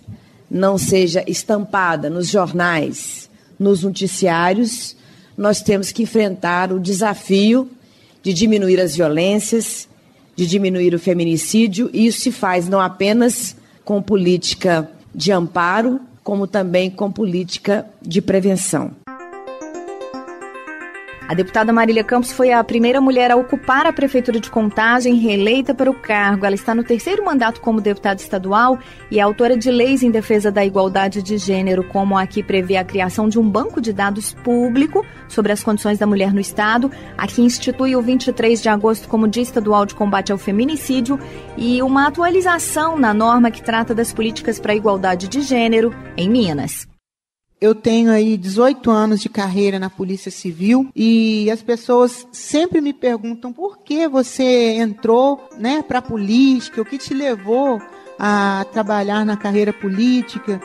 não 0.49 0.77
seja 0.77 1.23
estampada 1.27 2.07
nos 2.07 2.27
jornais, 2.27 3.29
nos 3.57 3.83
noticiários, 3.83 4.95
nós 5.35 5.61
temos 5.61 5.91
que 5.91 6.03
enfrentar 6.03 6.71
o 6.71 6.79
desafio 6.79 7.67
de 8.21 8.31
diminuir 8.31 8.79
as 8.79 8.95
violências, 8.95 9.89
de 10.35 10.45
diminuir 10.45 10.93
o 10.93 10.99
feminicídio, 10.99 11.89
e 11.91 12.05
isso 12.05 12.21
se 12.21 12.31
faz 12.31 12.69
não 12.69 12.79
apenas 12.79 13.55
com 13.83 14.01
política 14.01 14.89
de 15.13 15.31
amparo, 15.31 15.99
como 16.23 16.47
também 16.47 16.89
com 16.89 17.11
política 17.11 17.85
de 18.01 18.21
prevenção. 18.21 18.91
A 21.31 21.33
deputada 21.33 21.71
Marília 21.71 22.03
Campos 22.03 22.33
foi 22.33 22.51
a 22.51 22.61
primeira 22.61 22.99
mulher 22.99 23.31
a 23.31 23.37
ocupar 23.37 23.87
a 23.87 23.93
Prefeitura 23.93 24.37
de 24.37 24.51
Contagem, 24.51 25.15
reeleita 25.15 25.73
para 25.73 25.89
o 25.89 25.93
cargo. 25.93 26.45
Ela 26.45 26.55
está 26.55 26.75
no 26.75 26.83
terceiro 26.83 27.23
mandato 27.23 27.61
como 27.61 27.79
deputada 27.79 28.19
estadual 28.19 28.77
e 29.09 29.17
é 29.17 29.21
autora 29.21 29.55
de 29.55 29.71
leis 29.71 30.03
em 30.03 30.11
defesa 30.11 30.51
da 30.51 30.65
igualdade 30.65 31.23
de 31.23 31.37
gênero, 31.37 31.85
como 31.85 32.17
a 32.17 32.27
que 32.27 32.43
prevê 32.43 32.75
a 32.75 32.83
criação 32.83 33.29
de 33.29 33.39
um 33.39 33.49
banco 33.49 33.79
de 33.79 33.93
dados 33.93 34.33
público 34.43 35.05
sobre 35.29 35.53
as 35.53 35.63
condições 35.63 35.97
da 35.97 36.05
mulher 36.05 36.33
no 36.33 36.41
Estado, 36.41 36.91
a 37.17 37.25
que 37.25 37.41
institui 37.41 37.95
o 37.95 38.01
23 38.01 38.61
de 38.61 38.67
agosto 38.67 39.07
como 39.07 39.25
Dia 39.25 39.43
Estadual 39.43 39.85
de 39.85 39.95
Combate 39.95 40.33
ao 40.33 40.37
Feminicídio 40.37 41.17
e 41.55 41.81
uma 41.81 42.07
atualização 42.07 42.99
na 42.99 43.13
norma 43.13 43.49
que 43.49 43.63
trata 43.63 43.95
das 43.95 44.11
políticas 44.11 44.59
para 44.59 44.73
a 44.73 44.75
igualdade 44.75 45.29
de 45.29 45.39
gênero 45.39 45.95
em 46.17 46.29
Minas. 46.29 46.90
Eu 47.61 47.75
tenho 47.75 48.11
aí 48.11 48.37
18 48.37 48.89
anos 48.89 49.21
de 49.21 49.29
carreira 49.29 49.77
na 49.77 49.87
Polícia 49.87 50.31
Civil 50.31 50.89
e 50.95 51.47
as 51.51 51.61
pessoas 51.61 52.27
sempre 52.31 52.81
me 52.81 52.91
perguntam 52.91 53.53
por 53.53 53.83
que 53.83 54.07
você 54.07 54.77
entrou, 54.79 55.47
né, 55.59 55.83
para 55.83 55.99
a 55.99 56.01
política, 56.01 56.81
o 56.81 56.85
que 56.85 56.97
te 56.97 57.13
levou 57.13 57.79
a 58.17 58.65
trabalhar 58.73 59.23
na 59.23 59.37
carreira 59.37 59.71
política. 59.71 60.59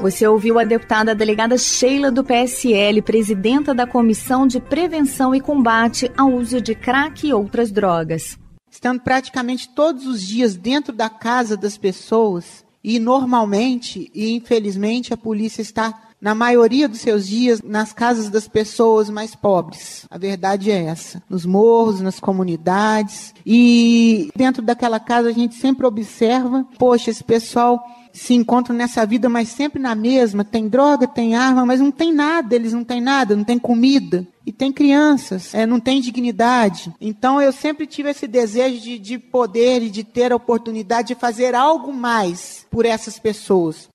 Você 0.00 0.26
ouviu 0.26 0.58
a 0.58 0.64
deputada 0.64 1.14
delegada 1.14 1.58
Sheila 1.58 2.10
do 2.10 2.24
PSL, 2.24 3.02
presidenta 3.02 3.74
da 3.74 3.86
Comissão 3.86 4.46
de 4.46 4.58
Prevenção 4.58 5.34
e 5.34 5.40
Combate 5.42 6.10
ao 6.16 6.32
Uso 6.32 6.62
de 6.62 6.74
Crack 6.74 7.26
e 7.26 7.32
outras 7.34 7.70
drogas. 7.70 8.38
Estando 8.70 9.02
praticamente 9.02 9.68
todos 9.68 10.06
os 10.06 10.22
dias 10.22 10.56
dentro 10.56 10.94
da 10.94 11.10
casa 11.10 11.58
das 11.58 11.76
pessoas, 11.76 12.64
e 12.82 13.00
normalmente 13.00 14.08
e 14.14 14.30
infelizmente 14.32 15.12
a 15.12 15.16
polícia 15.16 15.60
está 15.60 16.05
na 16.20 16.34
maioria 16.34 16.88
dos 16.88 17.00
seus 17.00 17.26
dias, 17.26 17.62
nas 17.62 17.92
casas 17.92 18.30
das 18.30 18.48
pessoas 18.48 19.10
mais 19.10 19.34
pobres. 19.34 20.06
A 20.10 20.18
verdade 20.18 20.70
é 20.70 20.84
essa. 20.84 21.22
Nos 21.28 21.44
morros, 21.44 22.00
nas 22.00 22.18
comunidades. 22.18 23.34
E 23.44 24.30
dentro 24.34 24.62
daquela 24.62 24.98
casa 24.98 25.28
a 25.28 25.32
gente 25.32 25.54
sempre 25.54 25.86
observa, 25.86 26.66
poxa, 26.78 27.10
esse 27.10 27.22
pessoal 27.22 27.82
se 28.12 28.32
encontra 28.32 28.72
nessa 28.72 29.04
vida, 29.04 29.28
mas 29.28 29.48
sempre 29.48 29.80
na 29.80 29.94
mesma. 29.94 30.42
Tem 30.42 30.68
droga, 30.68 31.06
tem 31.06 31.34
arma, 31.34 31.66
mas 31.66 31.80
não 31.80 31.90
tem 31.90 32.12
nada. 32.12 32.54
Eles 32.54 32.72
não 32.72 32.82
têm 32.82 33.00
nada, 33.00 33.36
não 33.36 33.44
tem 33.44 33.58
comida. 33.58 34.26
E 34.44 34.52
tem 34.52 34.72
crianças, 34.72 35.52
é, 35.54 35.66
não 35.66 35.80
tem 35.80 36.00
dignidade. 36.00 36.94
Então 37.00 37.42
eu 37.42 37.52
sempre 37.52 37.84
tive 37.84 38.10
esse 38.10 38.28
desejo 38.28 38.80
de, 38.80 38.98
de 38.98 39.18
poder 39.18 39.82
e 39.82 39.90
de 39.90 40.04
ter 40.04 40.32
a 40.32 40.36
oportunidade 40.36 41.08
de 41.08 41.14
fazer 41.16 41.54
algo 41.54 41.92
mais 41.92 42.64
por 42.70 42.86
essas 42.86 43.18
pessoas. 43.18 43.88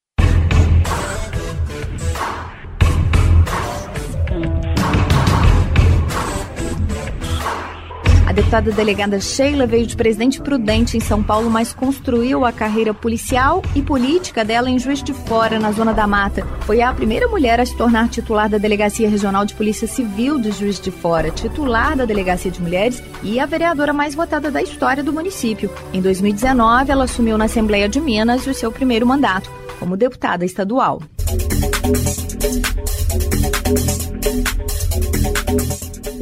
A 8.31 8.33
deputada 8.33 8.71
delegada 8.71 9.19
Sheila 9.19 9.67
veio 9.67 9.85
de 9.85 9.93
Presidente 9.93 10.39
Prudente 10.39 10.95
em 10.95 11.01
São 11.01 11.21
Paulo, 11.21 11.49
mas 11.49 11.73
construiu 11.73 12.45
a 12.45 12.53
carreira 12.53 12.93
policial 12.93 13.61
e 13.75 13.81
política 13.81 14.45
dela 14.45 14.69
em 14.69 14.79
Juiz 14.79 15.03
de 15.03 15.13
Fora, 15.13 15.59
na 15.59 15.73
Zona 15.73 15.93
da 15.93 16.07
Mata. 16.07 16.47
Foi 16.61 16.81
a 16.81 16.93
primeira 16.93 17.27
mulher 17.27 17.59
a 17.59 17.65
se 17.65 17.75
tornar 17.75 18.07
titular 18.07 18.47
da 18.47 18.57
Delegacia 18.57 19.09
Regional 19.09 19.43
de 19.43 19.53
Polícia 19.53 19.85
Civil 19.85 20.39
de 20.39 20.49
Juiz 20.53 20.79
de 20.79 20.91
Fora, 20.91 21.29
titular 21.29 21.97
da 21.97 22.05
Delegacia 22.05 22.49
de 22.49 22.61
Mulheres 22.61 23.03
e 23.21 23.37
a 23.37 23.45
vereadora 23.45 23.91
mais 23.91 24.15
votada 24.15 24.49
da 24.49 24.63
história 24.63 25.03
do 25.03 25.11
município. 25.11 25.69
Em 25.91 26.01
2019, 26.01 26.89
ela 26.89 27.03
assumiu 27.03 27.37
na 27.37 27.45
Assembleia 27.45 27.89
de 27.89 27.99
Minas 27.99 28.47
o 28.47 28.53
seu 28.53 28.71
primeiro 28.71 29.05
mandato 29.05 29.51
como 29.77 29.97
deputada 29.97 30.45
estadual. 30.45 31.01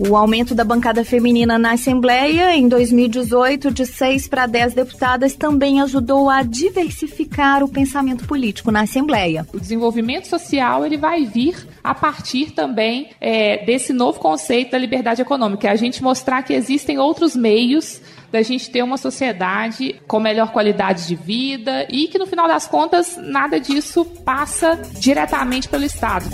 O 0.08 0.16
aumento 0.16 0.56
da 0.56 0.64
bancada 0.64 1.04
feminina 1.04 1.60
na 1.60 1.74
Assembleia 1.74 2.56
em 2.56 2.70
2018 2.70 3.70
de 3.70 3.86
6 3.86 4.30
para 4.30 4.46
10 4.46 4.74
deputadas 4.74 5.36
também 5.36 5.82
ajudou 5.82 6.30
a 6.30 6.42
diversificar 6.42 7.62
o 7.62 7.68
pensamento 7.68 8.26
político 8.26 8.72
na 8.72 8.84
Assembleia. 8.84 9.46
O 9.54 9.60
desenvolvimento 9.60 10.26
social 10.26 10.86
ele 10.86 10.96
vai 10.96 11.26
vir 11.26 11.68
a 11.84 11.94
partir 11.94 12.52
também 12.52 13.10
é, 13.20 13.66
desse 13.66 13.92
novo 13.92 14.22
conceito 14.22 14.72
da 14.72 14.78
liberdade 14.78 15.22
econômica, 15.22 15.68
é 15.68 15.72
a 15.72 15.76
gente 15.76 16.02
mostrar 16.02 16.44
que 16.44 16.54
existem 16.54 16.98
outros 16.98 17.36
meios 17.36 18.00
da 18.32 18.42
gente 18.42 18.70
ter 18.70 18.84
uma 18.84 18.98
sociedade 18.98 20.00
com 20.08 20.20
melhor 20.20 20.52
qualidade 20.52 21.08
de 21.08 21.16
vida 21.16 21.86
e 21.90 22.08
que 22.08 22.18
no 22.18 22.28
final 22.28 22.48
das 22.48 22.68
contas 22.68 23.18
nada 23.18 23.60
disso 23.60 24.06
passa 24.06 24.80
diretamente 25.00 25.68
pelo 25.68 25.86
Estado. 25.86 26.30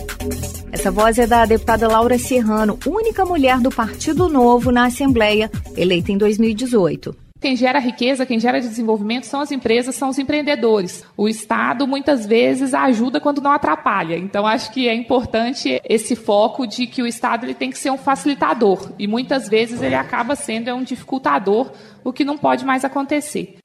Essa 0.71 0.91
voz 0.91 1.17
é 1.17 1.25
da 1.25 1.45
deputada 1.45 1.87
Laura 1.87 2.17
Serrano, 2.17 2.77
única 2.85 3.25
mulher 3.25 3.59
do 3.59 3.71
Partido 3.71 4.27
Novo 4.27 4.71
na 4.71 4.85
Assembleia, 4.85 5.49
eleita 5.75 6.11
em 6.11 6.17
2018. 6.17 7.24
Quem 7.45 7.55
gera 7.55 7.77
riqueza, 7.77 8.25
quem 8.25 8.39
gera 8.39 8.59
desenvolvimento 8.59 9.25
são 9.25 9.39
as 9.39 9.51
empresas, 9.51 9.93
são 9.93 10.09
os 10.09 10.17
empreendedores. 10.17 11.05
O 11.15 11.29
Estado 11.29 11.85
muitas 11.85 12.25
vezes 12.25 12.73
ajuda 12.73 13.19
quando 13.19 13.39
não 13.39 13.51
atrapalha. 13.51 14.17
Então 14.17 14.47
acho 14.47 14.71
que 14.71 14.89
é 14.89 14.95
importante 14.95 15.79
esse 15.87 16.15
foco 16.15 16.65
de 16.65 16.87
que 16.87 17.03
o 17.03 17.05
Estado 17.05 17.45
ele 17.45 17.53
tem 17.53 17.69
que 17.69 17.77
ser 17.77 17.91
um 17.91 17.99
facilitador 17.99 18.89
e 18.97 19.05
muitas 19.05 19.47
vezes 19.47 19.83
ele 19.83 19.93
acaba 19.93 20.35
sendo 20.35 20.73
um 20.73 20.81
dificultador, 20.81 21.71
o 22.03 22.11
que 22.11 22.25
não 22.25 22.35
pode 22.35 22.65
mais 22.65 22.83
acontecer. 22.83 23.57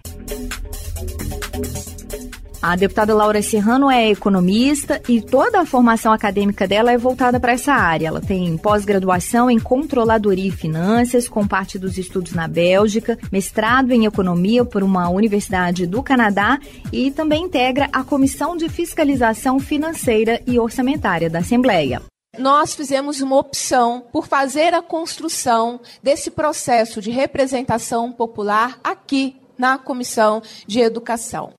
A 2.62 2.76
deputada 2.76 3.14
Laura 3.14 3.40
Serrano 3.40 3.90
é 3.90 4.10
economista 4.10 5.00
e 5.08 5.22
toda 5.22 5.60
a 5.60 5.64
formação 5.64 6.12
acadêmica 6.12 6.68
dela 6.68 6.92
é 6.92 6.98
voltada 6.98 7.40
para 7.40 7.52
essa 7.52 7.72
área. 7.72 8.08
Ela 8.08 8.20
tem 8.20 8.54
pós-graduação 8.58 9.50
em 9.50 9.58
controladoria 9.58 10.48
e 10.48 10.50
finanças, 10.50 11.26
com 11.26 11.48
parte 11.48 11.78
dos 11.78 11.96
estudos 11.96 12.32
na 12.32 12.46
Bélgica, 12.46 13.18
mestrado 13.32 13.92
em 13.92 14.04
economia 14.04 14.62
por 14.62 14.82
uma 14.82 15.08
universidade 15.08 15.86
do 15.86 16.02
Canadá 16.02 16.58
e 16.92 17.10
também 17.10 17.44
integra 17.44 17.88
a 17.90 18.04
Comissão 18.04 18.54
de 18.54 18.68
Fiscalização 18.68 19.58
Financeira 19.58 20.42
e 20.46 20.58
Orçamentária 20.58 21.30
da 21.30 21.38
Assembleia 21.38 22.02
nós 22.38 22.74
fizemos 22.74 23.20
uma 23.20 23.36
opção 23.36 24.04
por 24.12 24.26
fazer 24.26 24.72
a 24.72 24.80
construção 24.80 25.80
desse 26.00 26.30
processo 26.30 27.00
de 27.00 27.10
representação 27.10 28.12
popular 28.12 28.78
aqui 28.82 29.36
na 29.58 29.76
Comissão 29.76 30.40
de 30.66 30.78
Educação. 30.78 31.52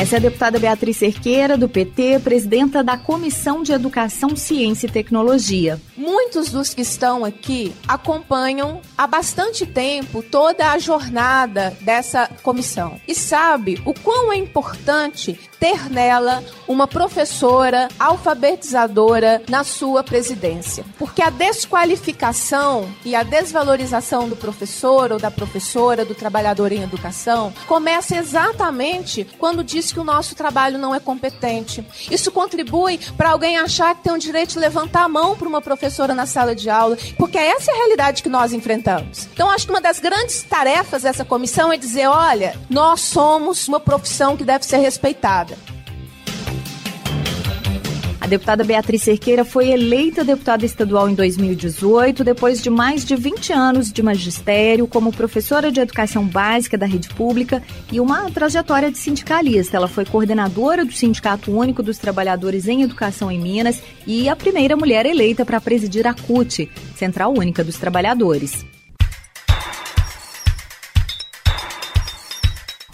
Essa 0.00 0.16
é 0.16 0.18
a 0.18 0.20
deputada 0.20 0.58
Beatriz 0.58 0.96
Cerqueira, 0.96 1.58
do 1.58 1.68
PT, 1.68 2.20
presidenta 2.20 2.82
da 2.82 2.96
Comissão 2.96 3.62
de 3.62 3.70
Educação, 3.70 4.34
Ciência 4.34 4.86
e 4.86 4.90
Tecnologia. 4.90 5.78
Muitos 5.94 6.50
dos 6.50 6.72
que 6.72 6.80
estão 6.80 7.22
aqui 7.22 7.74
acompanham 7.86 8.80
há 8.96 9.06
bastante 9.06 9.66
tempo 9.66 10.22
toda 10.22 10.72
a 10.72 10.78
jornada 10.78 11.76
dessa 11.82 12.30
comissão 12.42 12.98
e 13.06 13.14
sabe 13.14 13.78
o 13.84 13.92
quão 13.92 14.32
é 14.32 14.36
importante 14.36 15.38
ter 15.60 15.90
nela 15.90 16.42
uma 16.66 16.88
professora 16.88 17.88
alfabetizadora 17.98 19.42
na 19.48 19.62
sua 19.62 20.02
presidência. 20.02 20.84
Porque 20.98 21.20
a 21.20 21.28
desqualificação 21.28 22.88
e 23.04 23.14
a 23.14 23.22
desvalorização 23.22 24.28
do 24.28 24.36
professor 24.36 25.12
ou 25.12 25.18
da 25.18 25.30
professora, 25.30 26.04
do 26.04 26.14
trabalhador 26.14 26.72
em 26.72 26.82
educação, 26.82 27.52
começa 27.66 28.16
exatamente 28.16 29.26
quando 29.38 29.62
diz 29.62 29.92
que 29.92 30.00
o 30.00 30.04
nosso 30.04 30.34
trabalho 30.34 30.78
não 30.78 30.94
é 30.94 31.00
competente. 31.00 31.84
Isso 32.10 32.32
contribui 32.32 32.98
para 33.16 33.30
alguém 33.30 33.58
achar 33.58 33.94
que 33.94 34.04
tem 34.04 34.12
o 34.12 34.18
direito 34.18 34.54
de 34.54 34.58
levantar 34.58 35.04
a 35.04 35.08
mão 35.08 35.36
para 35.36 35.48
uma 35.48 35.60
professora 35.60 36.14
na 36.14 36.24
sala 36.24 36.54
de 36.54 36.70
aula, 36.70 36.96
porque 37.18 37.36
essa 37.36 37.70
é 37.70 37.74
a 37.74 37.76
realidade 37.76 38.22
que 38.22 38.28
nós 38.28 38.52
enfrentamos. 38.52 39.28
Então, 39.34 39.50
acho 39.50 39.66
que 39.66 39.72
uma 39.72 39.80
das 39.80 40.00
grandes 40.00 40.42
tarefas 40.42 41.02
dessa 41.02 41.24
comissão 41.24 41.70
é 41.70 41.76
dizer: 41.76 42.06
olha, 42.06 42.56
nós 42.70 43.00
somos 43.00 43.68
uma 43.68 43.80
profissão 43.80 44.36
que 44.36 44.44
deve 44.44 44.64
ser 44.64 44.78
respeitada 44.78 45.49
deputada 48.30 48.62
Beatriz 48.62 49.02
Cerqueira 49.02 49.44
foi 49.44 49.70
eleita 49.70 50.22
deputada 50.22 50.64
estadual 50.64 51.08
em 51.08 51.14
2018, 51.14 52.22
depois 52.22 52.62
de 52.62 52.70
mais 52.70 53.04
de 53.04 53.16
20 53.16 53.52
anos 53.52 53.92
de 53.92 54.02
magistério 54.04 54.86
como 54.86 55.12
professora 55.12 55.72
de 55.72 55.80
educação 55.80 56.24
básica 56.24 56.78
da 56.78 56.86
rede 56.86 57.08
pública 57.08 57.60
e 57.90 57.98
uma 57.98 58.30
trajetória 58.30 58.88
de 58.88 58.98
sindicalista. 58.98 59.76
Ela 59.76 59.88
foi 59.88 60.04
coordenadora 60.04 60.84
do 60.84 60.92
Sindicato 60.92 61.50
Único 61.50 61.82
dos 61.82 61.98
Trabalhadores 61.98 62.68
em 62.68 62.82
Educação 62.82 63.32
em 63.32 63.40
Minas 63.40 63.82
e 64.06 64.28
a 64.28 64.36
primeira 64.36 64.76
mulher 64.76 65.06
eleita 65.06 65.44
para 65.44 65.60
presidir 65.60 66.06
a 66.06 66.14
CUT, 66.14 66.70
Central 66.94 67.34
Única 67.36 67.64
dos 67.64 67.78
Trabalhadores. 67.78 68.64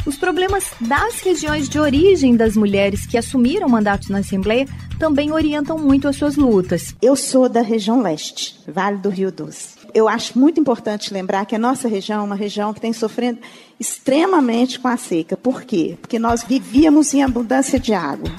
Os 0.07 0.16
problemas 0.16 0.71
das 0.81 1.19
regiões 1.19 1.69
de 1.69 1.81
origem 1.81 2.37
das 2.37 2.57
mulheres 2.57 3.05
que 3.05 3.19
assumiram 3.19 3.69
mandatos 3.69 4.09
na 4.09 4.19
Assembleia 4.19 4.64
também 5.01 5.33
orientam 5.33 5.77
muito 5.77 6.07
as 6.07 6.14
suas 6.14 6.37
lutas. 6.37 6.95
Eu 7.03 7.16
sou 7.16 7.49
da 7.49 7.61
região 7.61 8.01
leste, 8.01 8.57
Vale 8.69 8.99
do 8.99 9.09
Rio 9.09 9.33
Doce. 9.33 9.75
Eu 9.92 10.09
acho 10.09 10.38
muito 10.38 10.61
importante 10.61 11.12
lembrar 11.12 11.45
que 11.45 11.57
a 11.57 11.59
nossa 11.59 11.88
região 11.88 12.21
é 12.21 12.25
uma 12.25 12.37
região 12.37 12.73
que 12.73 12.81
tem 12.81 12.92
sofrendo 12.92 13.40
extremamente 13.81 14.79
com 14.79 14.87
a 14.87 14.97
seca. 14.97 15.37
Por 15.37 15.64
quê? 15.64 15.99
Porque 16.01 16.21
nós 16.21 16.45
vivíamos 16.45 17.12
em 17.12 17.25
abundância 17.25 17.81
de 17.81 17.92
água. 17.92 18.31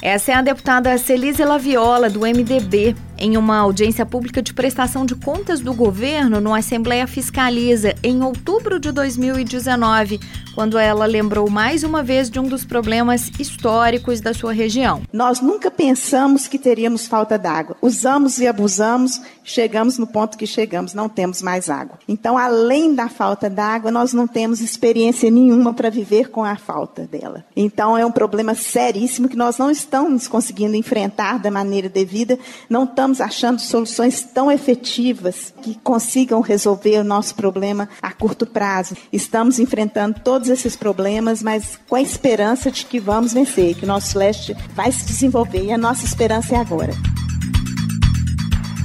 Essa 0.00 0.32
é 0.32 0.34
a 0.34 0.42
deputada 0.42 0.96
Celise 0.98 1.44
Laviola, 1.44 2.08
do 2.08 2.20
MDB 2.20 2.94
em 3.18 3.36
uma 3.36 3.58
audiência 3.58 4.04
pública 4.04 4.42
de 4.42 4.52
prestação 4.52 5.06
de 5.06 5.14
contas 5.14 5.60
do 5.60 5.72
governo 5.72 6.40
no 6.40 6.52
Assembleia 6.52 7.06
Fiscaliza 7.06 7.94
em 8.02 8.22
outubro 8.22 8.78
de 8.78 8.90
2019, 8.92 10.20
quando 10.54 10.78
ela 10.78 11.06
lembrou 11.06 11.48
mais 11.48 11.82
uma 11.82 12.02
vez 12.02 12.28
de 12.28 12.38
um 12.38 12.44
dos 12.44 12.64
problemas 12.64 13.30
históricos 13.38 14.20
da 14.20 14.34
sua 14.34 14.52
região. 14.52 15.02
Nós 15.12 15.40
nunca 15.40 15.70
pensamos 15.70 16.46
que 16.46 16.58
teríamos 16.58 17.06
falta 17.06 17.38
d'água. 17.38 17.76
Usamos 17.80 18.38
e 18.38 18.46
abusamos, 18.46 19.20
chegamos 19.42 19.98
no 19.98 20.06
ponto 20.06 20.36
que 20.36 20.46
chegamos, 20.46 20.94
não 20.94 21.08
temos 21.08 21.42
mais 21.42 21.70
água. 21.70 21.98
Então, 22.08 22.36
além 22.36 22.94
da 22.94 23.08
falta 23.08 23.48
d'água, 23.48 23.90
nós 23.90 24.12
não 24.12 24.26
temos 24.26 24.60
experiência 24.60 25.30
nenhuma 25.30 25.72
para 25.72 25.90
viver 25.90 26.30
com 26.30 26.44
a 26.44 26.56
falta 26.56 27.06
dela. 27.06 27.44
Então, 27.56 27.96
é 27.96 28.04
um 28.04 28.12
problema 28.12 28.54
seríssimo 28.54 29.28
que 29.28 29.36
nós 29.36 29.58
não 29.58 29.70
estamos 29.70 30.28
conseguindo 30.28 30.76
enfrentar 30.76 31.38
da 31.38 31.50
maneira 31.50 31.88
devida, 31.88 32.38
não 32.68 32.84
estamos 32.84 33.03
estamos 33.04 33.20
achando 33.20 33.60
soluções 33.60 34.22
tão 34.22 34.50
efetivas 34.50 35.52
que 35.60 35.74
consigam 35.74 36.40
resolver 36.40 36.98
o 36.98 37.04
nosso 37.04 37.34
problema 37.34 37.86
a 38.00 38.10
curto 38.10 38.46
prazo. 38.46 38.96
Estamos 39.12 39.58
enfrentando 39.58 40.20
todos 40.24 40.48
esses 40.48 40.74
problemas, 40.74 41.42
mas 41.42 41.78
com 41.86 41.96
a 41.96 42.00
esperança 42.00 42.70
de 42.70 42.86
que 42.86 42.98
vamos 42.98 43.34
vencer, 43.34 43.74
que 43.74 43.84
o 43.84 43.88
nosso 43.88 44.18
leste 44.18 44.56
vai 44.74 44.90
se 44.90 45.04
desenvolver 45.04 45.64
e 45.64 45.72
a 45.72 45.78
nossa 45.78 46.06
esperança 46.06 46.54
é 46.54 46.58
agora. 46.58 46.94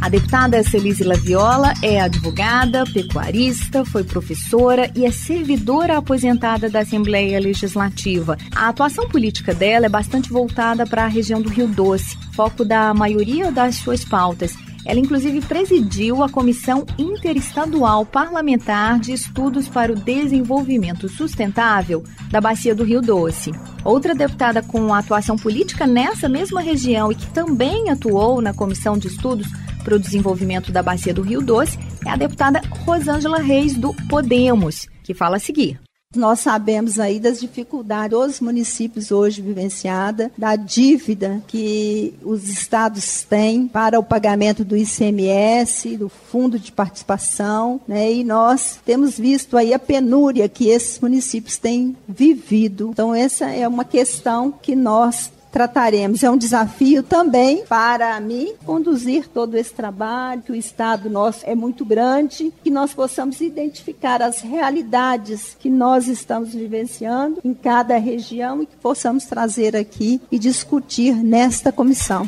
A 0.01 0.07
deputada 0.07 0.63
Celise 0.63 1.03
Laviola 1.03 1.73
é 1.83 1.99
advogada, 1.99 2.85
pecuarista, 2.85 3.83
foi 3.83 4.01
professora 4.01 4.89
e 4.95 5.05
é 5.05 5.11
servidora 5.11 5.97
aposentada 5.97 6.69
da 6.69 6.79
Assembleia 6.79 7.37
Legislativa. 7.37 8.37
A 8.55 8.69
atuação 8.69 9.09
política 9.09 9.53
dela 9.53 9.87
é 9.87 9.89
bastante 9.89 10.29
voltada 10.29 10.87
para 10.87 11.03
a 11.03 11.07
região 11.07 11.41
do 11.41 11.49
Rio 11.49 11.67
Doce, 11.67 12.17
foco 12.33 12.63
da 12.63 12.93
maioria 12.93 13.51
das 13.51 13.75
suas 13.75 14.05
pautas. 14.05 14.55
Ela, 14.85 15.01
inclusive, 15.01 15.41
presidiu 15.41 16.23
a 16.23 16.29
Comissão 16.29 16.85
Interestadual 16.97 18.05
Parlamentar 18.05 18.99
de 18.99 19.11
Estudos 19.11 19.67
para 19.67 19.91
o 19.91 19.95
Desenvolvimento 19.95 21.09
Sustentável 21.09 22.03
da 22.31 22.39
Bacia 22.39 22.73
do 22.73 22.85
Rio 22.85 23.01
Doce. 23.01 23.51
Outra 23.83 24.15
deputada 24.15 24.63
com 24.63 24.93
atuação 24.93 25.35
política 25.35 25.85
nessa 25.85 26.29
mesma 26.29 26.61
região 26.61 27.11
e 27.11 27.15
que 27.15 27.27
também 27.27 27.89
atuou 27.89 28.41
na 28.41 28.53
Comissão 28.53 28.97
de 28.97 29.09
Estudos 29.09 29.47
para 29.83 29.95
o 29.95 29.99
Desenvolvimento 29.99 30.71
da 30.71 30.83
Bacia 30.83 31.13
do 31.13 31.21
Rio 31.21 31.41
Doce 31.41 31.77
é 32.05 32.09
a 32.09 32.15
deputada 32.15 32.61
Rosângela 32.85 33.39
Reis, 33.39 33.75
do 33.75 33.93
Podemos, 34.07 34.87
que 35.03 35.13
fala 35.13 35.37
a 35.37 35.39
seguir. 35.39 35.79
Nós 36.15 36.39
sabemos 36.39 36.99
aí 36.99 37.19
das 37.19 37.39
dificuldades 37.39 38.17
dos 38.17 38.39
municípios 38.39 39.11
hoje 39.11 39.43
vivenciada, 39.43 40.31
da 40.35 40.55
dívida 40.55 41.39
que 41.45 42.15
os 42.23 42.49
estados 42.49 43.21
têm 43.21 43.67
para 43.67 43.99
o 43.99 44.03
pagamento 44.03 44.65
do 44.65 44.75
ICMS, 44.75 45.97
do 45.97 46.09
fundo 46.09 46.57
de 46.57 46.71
participação, 46.71 47.79
né? 47.87 48.11
E 48.11 48.23
nós 48.23 48.79
temos 48.83 49.19
visto 49.19 49.55
aí 49.55 49.71
a 49.71 49.77
penúria 49.77 50.49
que 50.49 50.69
esses 50.69 50.99
municípios 50.99 51.59
têm 51.59 51.95
vivido. 52.07 52.89
Então 52.91 53.13
essa 53.13 53.45
é 53.51 53.67
uma 53.67 53.85
questão 53.85 54.51
que 54.51 54.75
nós 54.75 55.31
trataremos. 55.51 56.23
É 56.23 56.29
um 56.29 56.37
desafio 56.37 57.03
também 57.03 57.63
para 57.65 58.19
mim 58.19 58.53
conduzir 58.65 59.27
todo 59.27 59.55
esse 59.55 59.73
trabalho, 59.73 60.41
que 60.41 60.51
o 60.51 60.55
Estado 60.55 61.09
nosso 61.09 61.43
é 61.45 61.55
muito 61.55 61.83
grande, 61.85 62.53
que 62.63 62.69
nós 62.69 62.93
possamos 62.93 63.41
identificar 63.41 64.21
as 64.21 64.41
realidades 64.41 65.55
que 65.59 65.69
nós 65.69 66.07
estamos 66.07 66.53
vivenciando 66.53 67.39
em 67.43 67.53
cada 67.53 67.97
região 67.97 68.61
e 68.63 68.65
que 68.65 68.75
possamos 68.77 69.25
trazer 69.25 69.75
aqui 69.75 70.21
e 70.31 70.37
discutir 70.37 71.15
nesta 71.15 71.71
comissão. 71.71 72.27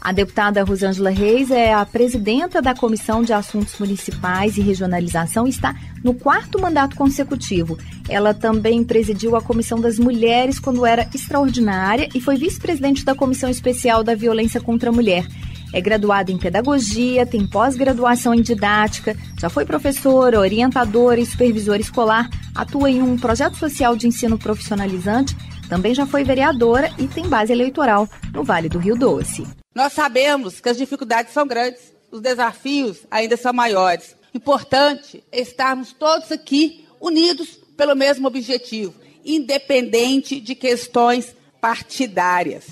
A 0.00 0.12
deputada 0.12 0.62
Rosângela 0.62 1.10
Reis 1.10 1.50
é 1.50 1.74
a 1.74 1.84
presidenta 1.84 2.62
da 2.62 2.74
Comissão 2.74 3.22
de 3.22 3.32
Assuntos 3.32 3.78
Municipais 3.78 4.56
e 4.56 4.60
Regionalização 4.60 5.46
e 5.46 5.50
está 5.50 5.74
no 6.04 6.14
quarto 6.14 6.60
mandato 6.60 6.94
consecutivo. 6.94 7.76
Ela 8.08 8.32
também 8.32 8.84
presidiu 8.84 9.34
a 9.34 9.42
Comissão 9.42 9.80
das 9.80 9.98
Mulheres 9.98 10.60
quando 10.60 10.86
era 10.86 11.08
extraordinária 11.12 12.08
e 12.14 12.20
foi 12.20 12.36
vice-presidente 12.36 13.04
da 13.04 13.14
Comissão 13.14 13.50
Especial 13.50 14.04
da 14.04 14.14
Violência 14.14 14.60
contra 14.60 14.88
a 14.88 14.92
Mulher. 14.92 15.26
É 15.74 15.80
graduada 15.80 16.32
em 16.32 16.38
pedagogia, 16.38 17.26
tem 17.26 17.46
pós-graduação 17.46 18.32
em 18.32 18.40
didática, 18.40 19.16
já 19.38 19.50
foi 19.50 19.66
professora, 19.66 20.38
orientadora 20.38 21.20
e 21.20 21.26
supervisora 21.26 21.80
escolar, 21.80 22.30
atua 22.54 22.88
em 22.88 23.02
um 23.02 23.18
projeto 23.18 23.56
social 23.56 23.94
de 23.94 24.06
ensino 24.06 24.38
profissionalizante, 24.38 25.36
também 25.68 25.94
já 25.94 26.06
foi 26.06 26.24
vereadora 26.24 26.90
e 26.98 27.06
tem 27.06 27.28
base 27.28 27.52
eleitoral 27.52 28.08
no 28.32 28.42
Vale 28.42 28.68
do 28.68 28.78
Rio 28.78 28.96
Doce. 28.96 29.46
Nós 29.78 29.92
sabemos 29.92 30.58
que 30.58 30.68
as 30.68 30.76
dificuldades 30.76 31.32
são 31.32 31.46
grandes, 31.46 31.92
os 32.10 32.20
desafios 32.20 33.06
ainda 33.08 33.36
são 33.36 33.52
maiores. 33.52 34.16
Importante 34.34 35.22
estarmos 35.30 35.92
todos 35.92 36.32
aqui 36.32 36.84
unidos 37.00 37.60
pelo 37.76 37.94
mesmo 37.94 38.26
objetivo, 38.26 38.92
independente 39.24 40.40
de 40.40 40.56
questões 40.56 41.32
partidárias. 41.60 42.64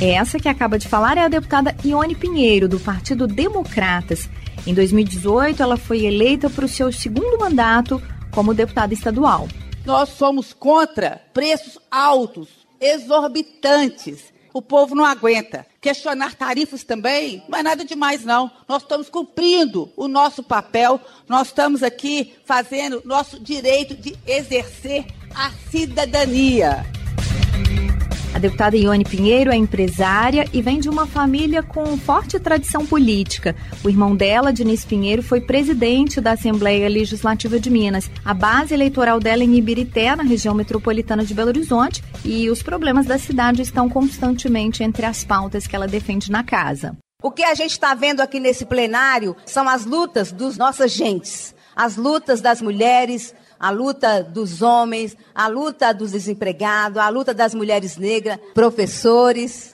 Essa 0.00 0.38
que 0.38 0.48
acaba 0.48 0.78
de 0.78 0.86
falar 0.86 1.18
é 1.18 1.22
a 1.22 1.28
deputada 1.28 1.74
Ione 1.84 2.14
Pinheiro, 2.14 2.68
do 2.68 2.78
Partido 2.78 3.26
Democratas. 3.26 4.30
Em 4.64 4.72
2018, 4.72 5.60
ela 5.60 5.76
foi 5.76 6.04
eleita 6.04 6.48
para 6.48 6.64
o 6.64 6.68
seu 6.68 6.92
segundo 6.92 7.40
mandato 7.40 8.00
como 8.30 8.54
deputada 8.54 8.94
estadual. 8.94 9.48
Nós 9.84 10.10
somos 10.10 10.52
contra 10.52 11.20
preços 11.34 11.76
altos 11.90 12.67
exorbitantes. 12.80 14.32
O 14.52 14.62
povo 14.62 14.94
não 14.94 15.04
aguenta. 15.04 15.66
Questionar 15.80 16.34
tarifas 16.34 16.82
também 16.82 17.42
não 17.48 17.58
é 17.58 17.62
nada 17.62 17.84
demais, 17.84 18.24
não. 18.24 18.50
Nós 18.66 18.82
estamos 18.82 19.08
cumprindo 19.08 19.92
o 19.96 20.08
nosso 20.08 20.42
papel, 20.42 21.00
nós 21.28 21.48
estamos 21.48 21.82
aqui 21.82 22.34
fazendo 22.44 23.02
nosso 23.04 23.38
direito 23.38 23.94
de 23.94 24.16
exercer 24.26 25.06
a 25.34 25.50
cidadania. 25.70 26.97
A 28.38 28.40
deputada 28.40 28.76
Ione 28.76 29.02
Pinheiro 29.02 29.50
é 29.50 29.56
empresária 29.56 30.46
e 30.52 30.62
vem 30.62 30.78
de 30.78 30.88
uma 30.88 31.08
família 31.08 31.60
com 31.60 31.98
forte 31.98 32.38
tradição 32.38 32.86
política. 32.86 33.56
O 33.82 33.88
irmão 33.88 34.14
dela, 34.14 34.52
Diniz 34.52 34.84
Pinheiro, 34.84 35.24
foi 35.24 35.40
presidente 35.40 36.20
da 36.20 36.34
Assembleia 36.34 36.88
Legislativa 36.88 37.58
de 37.58 37.68
Minas. 37.68 38.08
A 38.24 38.32
base 38.32 38.72
eleitoral 38.72 39.18
dela 39.18 39.42
é 39.42 39.44
em 39.44 39.56
Ibirité, 39.56 40.14
na 40.14 40.22
região 40.22 40.54
metropolitana 40.54 41.24
de 41.24 41.34
Belo 41.34 41.48
Horizonte, 41.48 42.00
e 42.24 42.48
os 42.48 42.62
problemas 42.62 43.06
da 43.06 43.18
cidade 43.18 43.60
estão 43.60 43.88
constantemente 43.88 44.84
entre 44.84 45.04
as 45.04 45.24
pautas 45.24 45.66
que 45.66 45.74
ela 45.74 45.88
defende 45.88 46.30
na 46.30 46.44
casa. 46.44 46.96
O 47.20 47.32
que 47.32 47.42
a 47.42 47.56
gente 47.56 47.72
está 47.72 47.92
vendo 47.92 48.20
aqui 48.20 48.38
nesse 48.38 48.64
plenário 48.64 49.34
são 49.44 49.68
as 49.68 49.84
lutas 49.84 50.30
dos 50.30 50.56
nossas 50.56 50.92
gentes, 50.92 51.56
as 51.74 51.96
lutas 51.96 52.40
das 52.40 52.62
mulheres, 52.62 53.34
a 53.58 53.70
luta 53.70 54.22
dos 54.22 54.62
homens, 54.62 55.16
a 55.34 55.48
luta 55.48 55.92
dos 55.92 56.12
desempregados, 56.12 56.98
a 56.98 57.08
luta 57.08 57.34
das 57.34 57.54
mulheres 57.54 57.96
negras, 57.96 58.38
professores. 58.54 59.72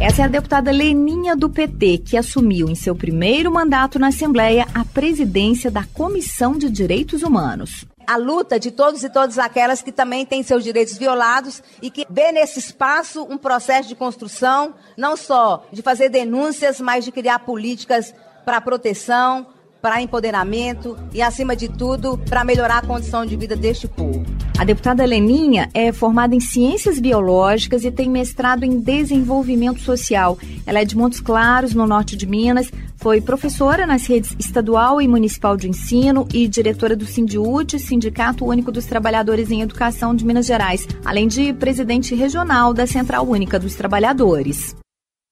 Essa 0.00 0.22
é 0.22 0.24
a 0.24 0.28
deputada 0.28 0.70
Leninha 0.70 1.36
do 1.36 1.50
PT, 1.50 1.98
que 1.98 2.16
assumiu 2.16 2.68
em 2.68 2.74
seu 2.74 2.96
primeiro 2.96 3.52
mandato 3.52 3.98
na 3.98 4.08
Assembleia 4.08 4.66
a 4.74 4.84
presidência 4.84 5.70
da 5.70 5.84
Comissão 5.84 6.56
de 6.56 6.70
Direitos 6.70 7.22
Humanos 7.22 7.86
a 8.10 8.16
luta 8.16 8.58
de 8.58 8.72
todos 8.72 9.04
e 9.04 9.08
todas 9.08 9.38
aquelas 9.38 9.82
que 9.82 9.92
também 9.92 10.26
têm 10.26 10.42
seus 10.42 10.64
direitos 10.64 10.98
violados 10.98 11.62
e 11.80 11.92
que 11.92 12.04
vê 12.10 12.32
nesse 12.32 12.58
espaço 12.58 13.22
um 13.30 13.38
processo 13.38 13.88
de 13.88 13.94
construção, 13.94 14.74
não 14.96 15.16
só 15.16 15.64
de 15.72 15.80
fazer 15.80 16.08
denúncias, 16.08 16.80
mas 16.80 17.04
de 17.04 17.12
criar 17.12 17.38
políticas 17.38 18.12
para 18.44 18.60
proteção, 18.60 19.46
para 19.80 20.02
empoderamento 20.02 20.96
e, 21.12 21.22
acima 21.22 21.56
de 21.56 21.68
tudo, 21.68 22.18
para 22.28 22.44
melhorar 22.44 22.78
a 22.78 22.86
condição 22.86 23.24
de 23.24 23.36
vida 23.36 23.56
deste 23.56 23.88
povo. 23.88 24.24
A 24.58 24.64
deputada 24.64 25.04
Leninha 25.04 25.70
é 25.72 25.90
formada 25.90 26.34
em 26.34 26.40
Ciências 26.40 27.00
Biológicas 27.00 27.84
e 27.84 27.90
tem 27.90 28.10
mestrado 28.10 28.64
em 28.64 28.78
Desenvolvimento 28.78 29.80
Social. 29.80 30.38
Ela 30.66 30.80
é 30.80 30.84
de 30.84 30.96
Montes 30.96 31.20
Claros, 31.20 31.74
no 31.74 31.86
norte 31.86 32.14
de 32.14 32.26
Minas, 32.26 32.70
foi 32.96 33.22
professora 33.22 33.86
nas 33.86 34.06
redes 34.06 34.36
estadual 34.38 35.00
e 35.00 35.08
municipal 35.08 35.56
de 35.56 35.66
ensino 35.66 36.28
e 36.34 36.46
diretora 36.46 36.94
do 36.94 37.06
Sindiúte, 37.06 37.78
Sindicato 37.78 38.44
Único 38.44 38.70
dos 38.70 38.84
Trabalhadores 38.84 39.50
em 39.50 39.62
Educação 39.62 40.14
de 40.14 40.26
Minas 40.26 40.44
Gerais, 40.44 40.86
além 41.02 41.26
de 41.26 41.54
presidente 41.54 42.14
regional 42.14 42.74
da 42.74 42.86
Central 42.86 43.26
Única 43.26 43.58
dos 43.58 43.74
Trabalhadores. 43.74 44.76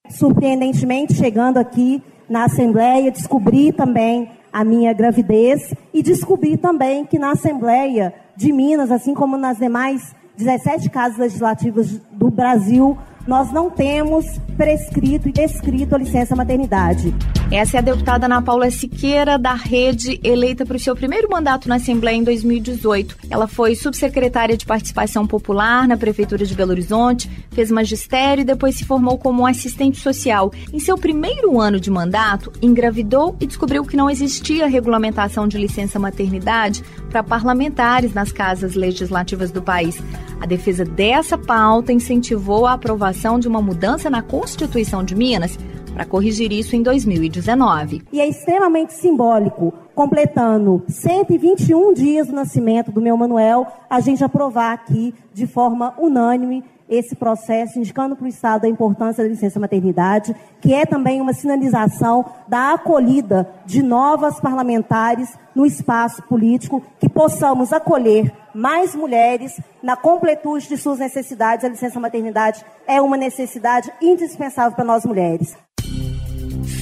Surpreendentemente, 0.08 1.12
chegando 1.12 1.58
aqui 1.58 2.02
na 2.28 2.44
Assembleia, 2.44 3.10
descobri 3.10 3.72
também 3.72 4.30
a 4.52 4.64
minha 4.64 4.92
gravidez 4.92 5.74
e 5.92 6.02
descobri 6.02 6.56
também 6.56 7.04
que 7.04 7.18
na 7.18 7.32
Assembleia 7.32 8.14
de 8.36 8.52
Minas, 8.52 8.90
assim 8.90 9.14
como 9.14 9.36
nas 9.36 9.58
demais 9.58 10.14
17 10.36 10.88
casas 10.90 11.18
legislativas 11.18 12.00
do 12.12 12.30
Brasil, 12.30 12.96
nós 13.28 13.52
não 13.52 13.68
temos 13.68 14.24
prescrito 14.56 15.28
e 15.28 15.32
descrito 15.32 15.94
a 15.94 15.98
licença 15.98 16.34
maternidade. 16.34 17.14
Essa 17.50 17.76
é 17.76 17.78
a 17.78 17.82
deputada 17.82 18.24
Ana 18.24 18.40
Paula 18.40 18.70
Siqueira, 18.70 19.38
da 19.38 19.52
Rede, 19.52 20.18
eleita 20.24 20.64
para 20.64 20.76
o 20.76 20.80
seu 20.80 20.96
primeiro 20.96 21.28
mandato 21.28 21.68
na 21.68 21.74
Assembleia 21.74 22.16
em 22.16 22.24
2018. 22.24 23.18
Ela 23.28 23.46
foi 23.46 23.74
subsecretária 23.74 24.56
de 24.56 24.64
Participação 24.64 25.26
Popular 25.26 25.86
na 25.86 25.96
Prefeitura 25.96 26.46
de 26.46 26.54
Belo 26.54 26.70
Horizonte, 26.70 27.30
fez 27.58 27.72
magistério 27.72 28.42
e 28.42 28.44
depois 28.44 28.76
se 28.76 28.84
formou 28.84 29.18
como 29.18 29.44
assistente 29.44 29.98
social. 29.98 30.52
Em 30.72 30.78
seu 30.78 30.96
primeiro 30.96 31.58
ano 31.58 31.80
de 31.80 31.90
mandato, 31.90 32.52
engravidou 32.62 33.34
e 33.40 33.48
descobriu 33.48 33.84
que 33.84 33.96
não 33.96 34.08
existia 34.08 34.68
regulamentação 34.68 35.48
de 35.48 35.58
licença 35.58 35.98
maternidade 35.98 36.84
para 37.10 37.20
parlamentares 37.20 38.14
nas 38.14 38.30
casas 38.30 38.76
legislativas 38.76 39.50
do 39.50 39.60
país. 39.60 40.00
A 40.40 40.46
defesa 40.46 40.84
dessa 40.84 41.36
pauta 41.36 41.92
incentivou 41.92 42.64
a 42.64 42.74
aprovação 42.74 43.40
de 43.40 43.48
uma 43.48 43.60
mudança 43.60 44.08
na 44.08 44.22
Constituição 44.22 45.02
de 45.02 45.16
Minas 45.16 45.58
para 45.92 46.04
corrigir 46.04 46.52
isso 46.52 46.76
em 46.76 46.82
2019. 46.84 48.02
E 48.12 48.20
é 48.20 48.28
extremamente 48.28 48.92
simbólico, 48.92 49.74
completando 49.96 50.84
121 50.86 51.92
dias 51.92 52.28
do 52.28 52.34
nascimento 52.34 52.92
do 52.92 53.00
meu 53.00 53.16
Manuel, 53.16 53.66
a 53.90 53.98
gente 53.98 54.22
aprovar 54.22 54.74
aqui 54.74 55.12
de 55.34 55.44
forma 55.44 55.92
unânime 55.98 56.62
esse 56.88 57.14
processo, 57.14 57.78
indicando 57.78 58.16
para 58.16 58.24
o 58.24 58.28
Estado 58.28 58.64
a 58.64 58.68
importância 58.68 59.22
da 59.22 59.28
licença 59.28 59.60
maternidade, 59.60 60.34
que 60.60 60.72
é 60.72 60.86
também 60.86 61.20
uma 61.20 61.32
sinalização 61.32 62.24
da 62.48 62.72
acolhida 62.72 63.48
de 63.66 63.82
novas 63.82 64.40
parlamentares 64.40 65.36
no 65.54 65.66
espaço 65.66 66.22
político, 66.22 66.82
que 66.98 67.08
possamos 67.08 67.72
acolher 67.72 68.32
mais 68.54 68.94
mulheres 68.94 69.60
na 69.82 69.96
completude 69.96 70.68
de 70.68 70.76
suas 70.76 70.98
necessidades. 70.98 71.64
A 71.64 71.68
licença 71.68 72.00
maternidade 72.00 72.64
é 72.86 73.00
uma 73.00 73.16
necessidade 73.16 73.90
indispensável 74.00 74.74
para 74.74 74.84
nós 74.84 75.04
mulheres. 75.04 75.56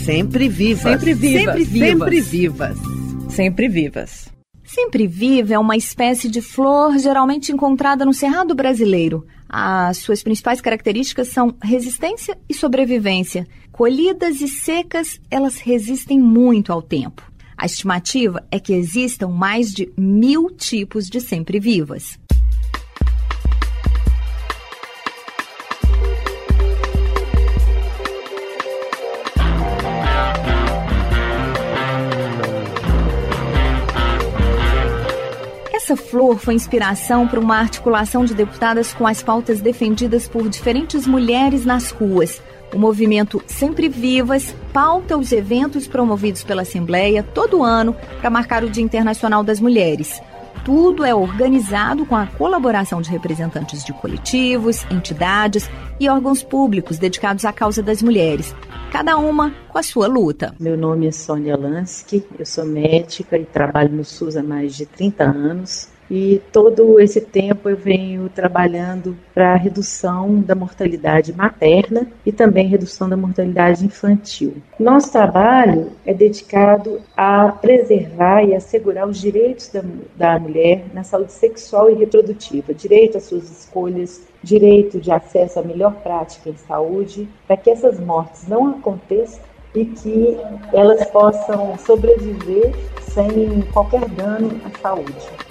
Sempre 0.05 0.49
vivas. 0.49 0.83
Sempre 0.83 1.15
vivas. 1.15 1.45
Sempre 1.45 1.65
vivas. 1.65 1.99
Sempre 1.99 2.21
vivas. 2.21 2.79
Sempre 3.29 3.69
vivas. 3.69 4.36
Sempre 4.77 5.07
viva 5.07 5.55
é 5.55 5.59
uma 5.59 5.75
espécie 5.75 6.29
de 6.29 6.43
flor 6.43 6.99
geralmente 6.99 7.51
encontrada 7.51 8.05
no 8.05 8.13
cerrado 8.13 8.55
brasileiro. 8.55 9.27
As 9.49 9.97
suas 9.97 10.23
principais 10.23 10.61
características 10.61 11.29
são 11.29 11.55
resistência 11.63 12.37
e 12.47 12.53
sobrevivência. 12.53 13.49
Colhidas 13.73 14.43
e 14.43 14.49
secas, 14.49 15.19
elas 15.31 15.57
resistem 15.57 16.21
muito 16.21 16.71
ao 16.71 16.83
tempo. 16.83 17.23
A 17.57 17.65
estimativa 17.65 18.47
é 18.51 18.61
que 18.61 18.75
existam 18.75 19.29
mais 19.29 19.73
de 19.73 19.91
mil 19.97 20.51
tipos 20.51 21.07
de 21.07 21.23
sempre-vivas. 21.23 22.19
Flor 35.97 36.39
foi 36.39 36.55
inspiração 36.55 37.27
para 37.27 37.41
uma 37.41 37.59
articulação 37.59 38.25
de 38.25 38.35
deputadas 38.35 38.93
com 38.93 39.07
as 39.07 39.23
pautas 39.23 39.61
defendidas 39.61 40.29
por 40.29 40.49
diferentes 40.49 41.07
mulheres 41.07 41.65
nas 41.65 41.91
ruas. 41.91 42.43
O 42.75 42.79
movimento 42.79 43.43
Sempre 43.47 43.89
Vivas 43.89 44.55
pauta 44.73 45.17
os 45.17 45.33
eventos 45.33 45.87
promovidos 45.87 46.43
pela 46.43 46.63
Assembleia 46.63 47.23
todo 47.23 47.63
ano 47.63 47.97
para 48.21 48.31
marcar 48.31 48.65
o 48.65 48.71
Dia 48.71 48.83
Internacional 48.83 49.43
das 49.43 49.61
Mulheres. 49.61 50.21
Tudo 50.67 51.05
é 51.05 51.15
organizado 51.15 52.05
com 52.05 52.17
a 52.17 52.27
colaboração 52.27 53.01
de 53.01 53.09
representantes 53.09 53.85
de 53.85 53.93
coletivos, 53.93 54.85
entidades 54.91 55.71
e 56.01 56.09
órgãos 56.09 56.43
públicos 56.43 56.99
dedicados 56.99 57.45
à 57.45 57.53
causa 57.53 57.81
das 57.85 58.03
mulheres, 58.03 58.53
cada 58.91 59.17
uma 59.17 59.55
com 59.69 59.79
a 59.79 59.83
sua 59.85 60.09
luta. 60.09 60.57
Meu 60.59 60.77
nome 60.77 61.07
é 61.07 61.13
Sônia 61.13 61.57
Lansky, 61.57 62.27
eu 62.37 62.45
sou 62.45 62.67
médica 62.67 63.39
e 63.39 63.45
trabalho 63.45 63.95
no 63.95 64.05
SUS 64.05 64.37
há 64.37 64.43
mais 64.43 64.75
de 64.75 64.87
30 64.87 65.23
anos. 65.23 65.89
E 66.11 66.41
todo 66.53 67.01
esse 67.01 67.21
tempo 67.21 67.69
eu 67.69 67.77
venho 67.77 68.29
trabalhando 68.29 69.17
para 69.35 69.55
a 69.55 69.57
redução 69.57 70.41
da 70.41 70.55
mortalidade 70.55 71.33
materna 71.33 72.07
e 72.25 72.31
também 72.31 72.69
redução 72.69 73.09
da 73.09 73.17
mortalidade 73.17 73.85
infantil. 73.85 74.55
Nosso 74.79 75.11
trabalho 75.11 75.93
é 76.05 76.15
dedicado 76.15 77.01
a 77.17 77.49
preservar 77.49 78.45
e 78.45 78.55
assegurar 78.55 79.09
os 79.09 79.21
direitos 79.21 79.69
da, 79.69 79.83
da 80.17 80.39
mulher 80.39 80.85
na 80.95 81.03
saúde 81.03 81.33
sexual 81.33 81.91
e 81.91 81.95
reprodutiva, 81.95 82.73
direito 82.73 83.19
às 83.19 83.25
suas 83.25 83.51
escolhas, 83.51 84.23
direito 84.43 85.01
de 85.01 85.11
acesso 85.11 85.59
à 85.59 85.63
melhor 85.63 85.95
prática 86.03 86.51
em 86.51 86.57
saúde, 86.57 87.29
para 87.47 87.57
que 87.57 87.71
essas 87.71 87.99
mortes 87.99 88.47
não 88.47 88.69
aconteçam 88.71 89.41
e 89.75 89.85
que 89.85 90.37
elas 90.73 91.05
possam 91.11 91.77
sobreviver 91.79 92.73
sem 93.01 93.61
qualquer 93.73 94.09
dano 94.09 94.59
à 94.65 94.79
saúde. 94.79 95.46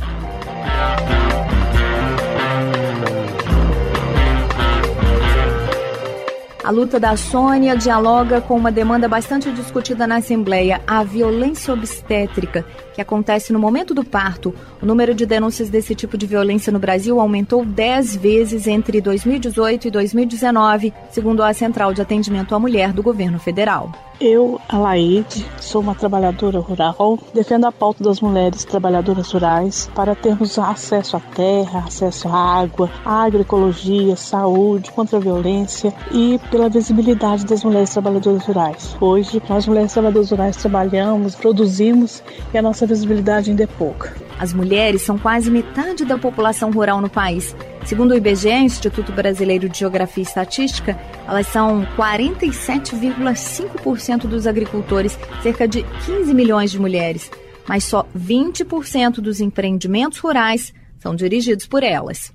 A 6.65 6.71
luta 6.71 6.99
da 6.99 7.15
Sônia 7.15 7.77
dialoga 7.77 8.41
com 8.41 8.57
uma 8.57 8.71
demanda 8.71 9.07
bastante 9.07 9.51
discutida 9.51 10.07
na 10.07 10.15
Assembleia, 10.15 10.81
a 10.87 11.03
violência 11.03 11.71
obstétrica, 11.71 12.65
que 12.95 13.01
acontece 13.01 13.51
no 13.51 13.59
momento 13.59 13.93
do 13.93 14.03
parto. 14.03 14.55
O 14.81 14.85
número 14.85 15.13
de 15.13 15.25
denúncias 15.25 15.69
desse 15.69 15.93
tipo 15.93 16.17
de 16.17 16.25
violência 16.25 16.71
no 16.71 16.79
Brasil 16.79 17.19
aumentou 17.19 17.65
10 17.65 18.15
vezes 18.15 18.67
entre 18.67 19.01
2018 19.01 19.89
e 19.89 19.91
2019, 19.91 20.93
segundo 21.11 21.43
a 21.43 21.53
Central 21.53 21.93
de 21.93 22.01
Atendimento 22.01 22.55
à 22.55 22.59
Mulher 22.59 22.93
do 22.93 23.03
Governo 23.03 23.37
Federal. 23.37 23.91
Eu, 24.19 24.61
Alaide, 24.69 25.45
sou 25.59 25.81
uma 25.81 25.93
trabalhadora 25.93 26.59
rural, 26.59 27.19
defendo 27.33 27.65
a 27.65 27.71
pauta 27.71 28.01
das 28.01 28.21
mulheres 28.21 28.63
trabalhadoras 28.63 29.29
rurais 29.29 29.89
para 29.93 30.15
termos 30.15 30.57
acesso 30.57 31.17
à 31.17 31.19
terra, 31.19 31.83
acesso 31.85 32.29
à 32.29 32.61
água, 32.61 32.89
à 33.03 33.25
agroecologia, 33.25 34.15
saúde, 34.15 34.89
contra 34.91 35.17
a 35.17 35.19
violência 35.21 35.93
e 36.13 36.39
pela 36.49 36.69
visibilidade 36.69 37.45
das 37.45 37.61
mulheres 37.65 37.89
trabalhadoras 37.89 38.45
rurais. 38.45 38.95
Hoje, 39.01 39.43
nós 39.49 39.67
mulheres 39.67 39.91
trabalhadoras 39.91 40.31
rurais 40.31 40.55
trabalhamos, 40.55 41.35
produzimos 41.35 42.23
e 42.53 42.57
a 42.57 42.61
nossa 42.61 42.84
visibilidade 42.85 43.49
ainda 43.49 43.63
é 43.63 43.67
pouca. 43.67 44.13
As 44.37 44.53
mulheres 44.53 45.01
são 45.01 45.17
quase 45.17 45.49
metade 45.49 46.03
da 46.03 46.17
população 46.17 46.69
rural 46.71 46.99
no 46.99 47.09
país. 47.09 47.55
Segundo 47.85 48.11
o 48.11 48.15
IBGE, 48.15 48.49
Instituto 48.49 49.09
Brasileiro 49.11 49.67
de 49.69 49.79
Geografia 49.79 50.23
e 50.23 50.27
Estatística, 50.27 50.99
elas 51.27 51.47
são 51.47 51.87
47,5% 51.97 54.27
dos 54.27 54.45
agricultores, 54.45 55.17
cerca 55.41 55.67
de 55.67 55.81
15 56.05 56.31
milhões 56.33 56.69
de 56.71 56.79
mulheres. 56.79 57.31
Mas 57.67 57.85
só 57.85 58.05
20% 58.17 59.21
dos 59.21 59.39
empreendimentos 59.39 60.19
rurais 60.19 60.73
são 60.99 61.15
dirigidos 61.15 61.65
por 61.65 61.81
elas. 61.83 62.34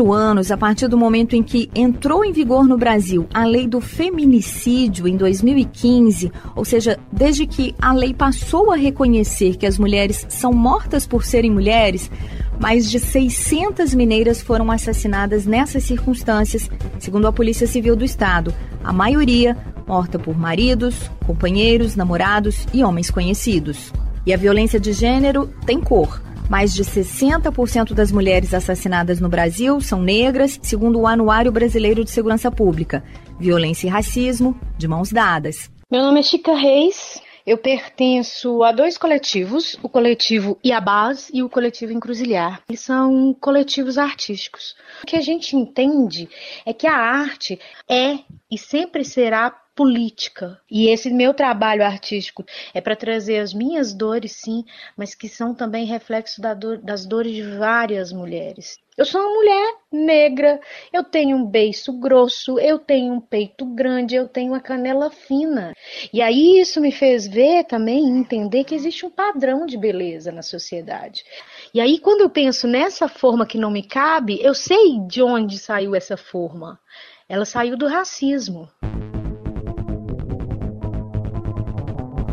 Quatro 0.00 0.12
anos 0.12 0.50
a 0.50 0.56
partir 0.56 0.88
do 0.88 0.96
momento 0.96 1.36
em 1.36 1.42
que 1.42 1.70
entrou 1.74 2.24
em 2.24 2.32
vigor 2.32 2.66
no 2.66 2.78
Brasil 2.78 3.26
a 3.34 3.44
lei 3.44 3.66
do 3.66 3.80
feminicídio 3.80 5.06
em 5.06 5.16
2015, 5.16 6.32
ou 6.56 6.64
seja, 6.64 6.98
desde 7.12 7.46
que 7.46 7.74
a 7.78 7.92
lei 7.92 8.14
passou 8.14 8.72
a 8.72 8.76
reconhecer 8.76 9.56
que 9.56 9.66
as 9.66 9.78
mulheres 9.78 10.24
são 10.30 10.52
mortas 10.52 11.06
por 11.06 11.24
serem 11.24 11.50
mulheres, 11.50 12.10
mais 12.58 12.90
de 12.90 12.98
600 12.98 13.94
mineiras 13.94 14.40
foram 14.40 14.70
assassinadas 14.70 15.44
nessas 15.44 15.84
circunstâncias, 15.84 16.70
segundo 16.98 17.26
a 17.26 17.32
Polícia 17.32 17.66
Civil 17.66 17.94
do 17.94 18.04
Estado. 18.04 18.54
A 18.82 18.92
maioria 18.92 19.56
morta 19.86 20.18
por 20.18 20.38
maridos, 20.38 21.10
companheiros, 21.26 21.94
namorados 21.94 22.66
e 22.72 22.82
homens 22.82 23.10
conhecidos. 23.10 23.92
E 24.24 24.32
a 24.32 24.36
violência 24.36 24.80
de 24.80 24.92
gênero 24.92 25.50
tem 25.66 25.80
cor. 25.80 26.22
Mais 26.50 26.74
de 26.74 26.82
60% 26.82 27.94
das 27.94 28.10
mulheres 28.10 28.52
assassinadas 28.52 29.20
no 29.20 29.28
Brasil 29.28 29.80
são 29.80 30.02
negras, 30.02 30.58
segundo 30.60 30.98
o 30.98 31.06
Anuário 31.06 31.52
Brasileiro 31.52 32.02
de 32.02 32.10
Segurança 32.10 32.50
Pública. 32.50 33.04
Violência 33.38 33.86
e 33.86 33.90
racismo 33.90 34.60
de 34.76 34.88
mãos 34.88 35.12
dadas. 35.12 35.70
Meu 35.88 36.02
nome 36.02 36.18
é 36.18 36.22
Chica 36.24 36.52
Reis. 36.56 37.22
Eu 37.46 37.56
pertenço 37.56 38.64
a 38.64 38.72
dois 38.72 38.98
coletivos, 38.98 39.78
o 39.80 39.88
coletivo 39.88 40.58
Iabás 40.64 41.30
e 41.32 41.40
o 41.40 41.48
coletivo 41.48 41.92
Encruzilhar. 41.92 42.60
Eles 42.68 42.80
são 42.80 43.32
coletivos 43.40 43.96
artísticos. 43.96 44.74
O 45.04 45.06
que 45.06 45.14
a 45.14 45.20
gente 45.20 45.54
entende 45.54 46.28
é 46.66 46.72
que 46.72 46.88
a 46.88 46.96
arte 46.96 47.60
é 47.88 48.18
e 48.50 48.58
sempre 48.58 49.04
será 49.04 49.56
política. 49.80 50.60
E 50.70 50.90
esse 50.90 51.08
meu 51.08 51.32
trabalho 51.32 51.82
artístico 51.82 52.44
é 52.74 52.82
para 52.82 52.94
trazer 52.94 53.38
as 53.38 53.54
minhas 53.54 53.94
dores, 53.94 54.32
sim, 54.32 54.62
mas 54.94 55.14
que 55.14 55.26
são 55.26 55.54
também 55.54 55.86
reflexo 55.86 56.38
da 56.38 56.52
dor, 56.52 56.76
das 56.76 57.06
dores 57.06 57.32
de 57.32 57.42
várias 57.56 58.12
mulheres. 58.12 58.78
Eu 58.94 59.06
sou 59.06 59.22
uma 59.22 59.32
mulher 59.32 59.74
negra, 59.90 60.60
eu 60.92 61.02
tenho 61.02 61.34
um 61.34 61.46
beiço 61.46 61.94
grosso, 61.94 62.58
eu 62.58 62.78
tenho 62.78 63.14
um 63.14 63.20
peito 63.22 63.64
grande, 63.64 64.14
eu 64.14 64.28
tenho 64.28 64.52
uma 64.52 64.60
canela 64.60 65.10
fina. 65.10 65.72
E 66.12 66.20
aí 66.20 66.60
isso 66.60 66.78
me 66.78 66.92
fez 66.92 67.26
ver 67.26 67.64
também, 67.64 68.06
entender 68.06 68.64
que 68.64 68.74
existe 68.74 69.06
um 69.06 69.10
padrão 69.10 69.64
de 69.64 69.78
beleza 69.78 70.30
na 70.30 70.42
sociedade. 70.42 71.24
E 71.72 71.80
aí 71.80 71.98
quando 71.98 72.20
eu 72.20 72.28
penso 72.28 72.68
nessa 72.68 73.08
forma 73.08 73.46
que 73.46 73.56
não 73.56 73.70
me 73.70 73.82
cabe, 73.82 74.38
eu 74.42 74.52
sei 74.52 75.00
de 75.08 75.22
onde 75.22 75.58
saiu 75.58 75.94
essa 75.94 76.18
forma. 76.18 76.78
Ela 77.26 77.46
saiu 77.46 77.78
do 77.78 77.86
racismo. 77.86 78.68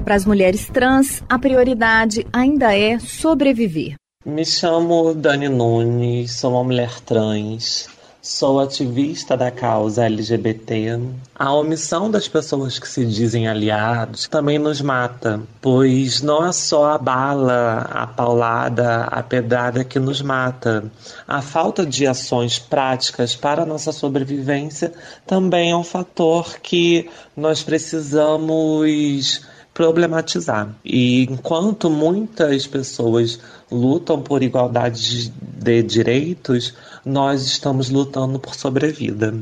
Para 0.08 0.15
as 0.15 0.26
mulheres 0.26 0.70
trans, 0.70 1.22
a 1.28 1.38
prioridade 1.38 2.26
ainda 2.32 2.74
é 2.74 2.98
sobreviver. 2.98 3.96
Me 4.26 4.46
chamo 4.46 5.13
Dani 5.13 5.50
Nunes, 5.50 6.32
sou 6.32 6.52
uma 6.54 6.63
mulher 6.63 7.02
trans, 7.02 7.89
sou 8.22 8.62
ativista 8.62 9.36
da 9.36 9.52
causa 9.52 10.06
LGBT. 10.06 10.98
A 11.36 11.54
omissão 11.54 12.10
das 12.10 12.26
pessoas 12.26 12.80
que 12.80 12.88
se 12.88 13.06
dizem 13.06 13.50
aliados 13.50 14.30
também 14.30 14.58
nos 14.58 14.80
mata, 14.80 15.41
pois 15.60 16.22
não 16.22 16.46
é 16.46 16.54
só 16.54 16.91
a 16.91 16.98
bala, 16.98 17.86
a 17.91 18.08
paulada, 18.08 19.04
a 19.12 19.22
pedrada 19.22 19.84
que 19.84 20.00
nos 20.00 20.22
mata. 20.22 20.86
A 21.28 21.41
falta 21.41 21.86
de 21.86 22.08
ações 22.08 22.58
práticas 22.58 23.36
para 23.36 23.63
a 23.63 23.65
nossa 23.65 23.91
sobrevivência 23.91 24.93
também 25.26 25.72
é 25.72 25.76
um 25.76 25.84
fator 25.84 26.60
que 26.62 27.10
nós 27.36 27.62
precisamos 27.62 29.46
problematizar. 29.77 30.75
E 30.83 31.21
enquanto 31.29 31.87
muitas 31.87 32.65
pessoas 32.65 33.39
lutam 33.71 34.19
por 34.19 34.41
igualdade 34.41 35.29
de 35.29 35.83
direitos, 35.83 36.73
nós 37.05 37.45
estamos 37.45 37.91
lutando 37.91 38.39
por 38.39 38.55
sobrevida. 38.55 39.35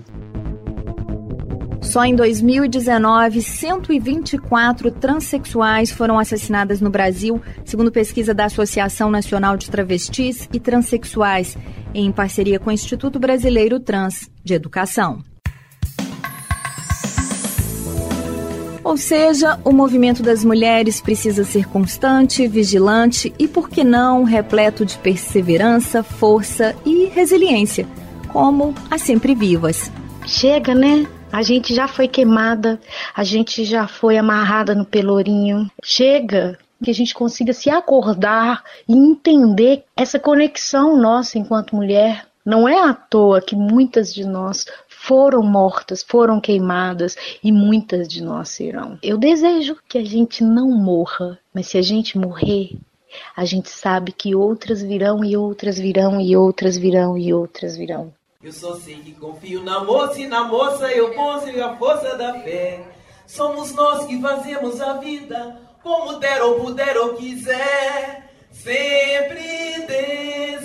Só 1.81 2.03
em 2.03 2.13
2019, 2.13 3.41
124 3.41 4.91
transexuais 4.91 5.91
foram 5.91 6.19
assassinadas 6.19 6.81
no 6.81 6.89
Brasil, 6.89 7.41
segundo 7.63 7.89
pesquisa 7.89 8.33
da 8.33 8.45
Associação 8.45 9.09
Nacional 9.09 9.55
de 9.55 9.71
Travestis 9.71 10.49
e 10.51 10.59
Transsexuais, 10.59 11.57
em 11.93 12.11
parceria 12.11 12.59
com 12.59 12.69
o 12.69 12.73
Instituto 12.73 13.19
Brasileiro 13.19 13.79
Trans 13.79 14.29
de 14.43 14.53
Educação. 14.53 15.23
Ou 18.85 18.97
seja, 18.97 19.59
o 19.65 19.71
movimento 19.71 20.21
das 20.21 20.45
mulheres 20.45 21.01
precisa 21.01 21.43
ser 21.43 21.67
constante, 21.67 22.47
vigilante 22.47 23.33
e, 23.39 23.47
por 23.47 23.67
que 23.67 23.83
não, 23.83 24.23
repleto 24.23 24.85
de 24.85 24.95
perseverança, 24.99 26.03
força 26.03 26.75
e 26.85 27.05
resiliência, 27.05 27.87
como 28.31 28.75
as 28.91 29.01
sempre 29.01 29.33
vivas. 29.33 29.91
Chega, 30.27 30.75
né? 30.75 31.07
A 31.31 31.41
gente 31.41 31.73
já 31.73 31.87
foi 31.87 32.07
queimada, 32.07 32.79
a 33.15 33.23
gente 33.23 33.65
já 33.65 33.87
foi 33.87 34.19
amarrada 34.19 34.75
no 34.75 34.85
pelourinho. 34.85 35.67
Chega, 35.83 36.55
que 36.83 36.91
a 36.91 36.93
gente 36.93 37.15
consiga 37.15 37.53
se 37.53 37.71
acordar 37.71 38.63
e 38.87 38.93
entender 38.93 39.83
essa 39.97 40.19
conexão 40.19 40.95
nossa 40.95 41.39
enquanto 41.39 41.75
mulher. 41.75 42.27
Não 42.45 42.69
é 42.69 42.79
à 42.79 42.93
toa 42.93 43.41
que 43.41 43.55
muitas 43.55 44.13
de 44.13 44.23
nós 44.23 44.67
foram 45.05 45.43
mortas, 45.43 46.01
foram 46.01 46.41
queimadas 46.41 47.15
e 47.43 47.51
muitas 47.51 48.07
de 48.07 48.23
nós 48.23 48.49
serão. 48.49 48.97
Eu 49.03 49.19
desejo 49.19 49.77
que 49.87 49.99
a 49.99 50.03
gente 50.03 50.43
não 50.43 50.71
morra, 50.71 51.37
mas 51.53 51.67
se 51.67 51.77
a 51.77 51.81
gente 51.81 52.17
morrer, 52.17 52.71
a 53.37 53.45
gente 53.45 53.69
sabe 53.69 54.11
que 54.11 54.33
outras 54.33 54.81
virão 54.81 55.23
e 55.23 55.37
outras 55.37 55.77
virão 55.77 56.19
e 56.19 56.35
outras 56.35 56.75
virão 56.75 57.15
e 57.15 57.31
outras 57.31 57.77
virão. 57.77 58.11
Eu 58.43 58.51
só 58.51 58.73
sei 58.75 58.95
que 58.95 59.11
confio 59.11 59.63
na 59.63 59.83
moça 59.83 60.19
e 60.19 60.27
na 60.27 60.45
moça 60.45 60.91
eu 60.91 61.13
ponho 61.13 61.63
a 61.63 61.75
força 61.75 62.17
da 62.17 62.39
fé. 62.39 62.83
Somos 63.27 63.73
nós 63.73 64.07
que 64.07 64.19
fazemos 64.19 64.81
a 64.81 64.93
vida 64.93 65.61
como 65.83 66.17
der 66.17 66.41
ou 66.41 66.59
puder 66.61 66.97
ou 66.97 67.13
quiser, 67.13 68.27
sempre 68.51 69.85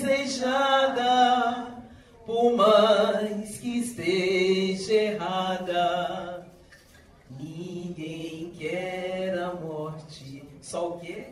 desejada 0.00 1.10
por 2.30 2.56
mais 2.56 3.58
que 3.58 3.80
esteja 3.80 4.92
errada. 4.92 6.46
Ninguém 7.28 8.52
quer 8.56 9.36
a 9.36 9.52
morte, 9.54 10.44
só 10.62 10.90
o 10.90 11.00
quê? 11.00 11.24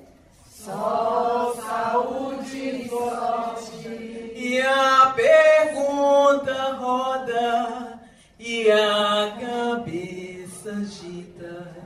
Só 0.51 1.55
saúde 1.55 2.57
e 2.57 2.89
sorte. 2.89 4.33
E 4.35 4.61
a 4.61 5.15
pergunta 5.15 6.73
roda 6.73 8.01
e 8.37 8.69
a 8.69 9.37
cabeça 9.41 10.71
agita. 10.71 11.77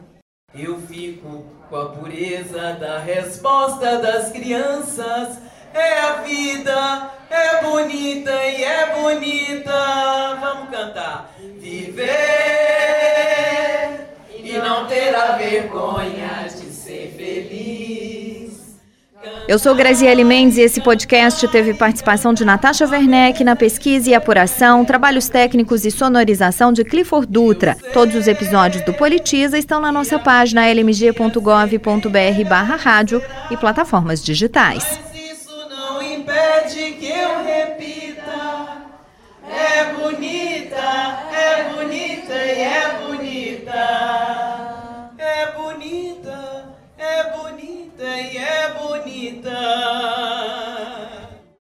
Eu 0.54 0.80
fico 0.80 1.44
com 1.68 1.76
a 1.76 1.90
pureza 1.90 2.72
da 2.74 2.98
resposta 2.98 3.98
das 3.98 4.32
crianças. 4.32 5.38
É 5.74 6.00
a 6.00 6.12
vida, 6.22 7.10
é 7.32 7.62
bonita 7.62 8.30
e 8.44 8.62
é 8.62 8.94
bonita. 8.94 10.38
Vamos 10.40 10.70
cantar. 10.70 11.34
Viver 11.58 12.12
e 14.44 14.58
não 14.58 14.86
ter 14.86 15.14
a 15.14 15.36
vergonha 15.36 16.46
de 16.48 16.66
ser 16.72 17.14
feliz. 17.16 18.12
Eu 19.48 19.58
sou 19.58 19.74
Graziele 19.74 20.24
Mendes 20.24 20.56
e 20.56 20.62
esse 20.62 20.80
podcast 20.80 21.46
teve 21.48 21.74
participação 21.74 22.34
de 22.34 22.44
Natasha 22.44 22.86
Werneck 22.86 23.42
na 23.44 23.56
pesquisa 23.56 24.10
e 24.10 24.14
apuração, 24.14 24.84
trabalhos 24.84 25.28
técnicos 25.28 25.84
e 25.84 25.90
sonorização 25.90 26.72
de 26.72 26.84
Clifford 26.84 27.26
Dutra. 27.30 27.76
Todos 27.92 28.14
os 28.14 28.26
episódios 28.26 28.84
do 28.84 28.92
Politiza 28.92 29.58
estão 29.58 29.80
na 29.80 29.92
nossa 29.92 30.18
página 30.18 30.68
lmg.gov.br 30.72 32.48
barra 32.48 32.76
rádio 32.76 33.22
e 33.50 33.56
plataformas 33.56 34.22
digitais 34.22 35.11
pede 36.32 36.92
que 36.92 37.10
eu 37.10 37.44
repita. 37.44 38.82
É 39.46 39.92
bonita, 39.92 40.88
é 41.30 41.64
bonita 41.74 42.34
e 42.34 42.60
é 42.60 42.88
bonita. 43.02 43.82
É 45.18 45.46
bonita, 45.52 46.64
é 46.96 47.24
bonita 47.36 48.04
e 48.04 48.36
é 48.38 48.68
bonita. 48.80 49.58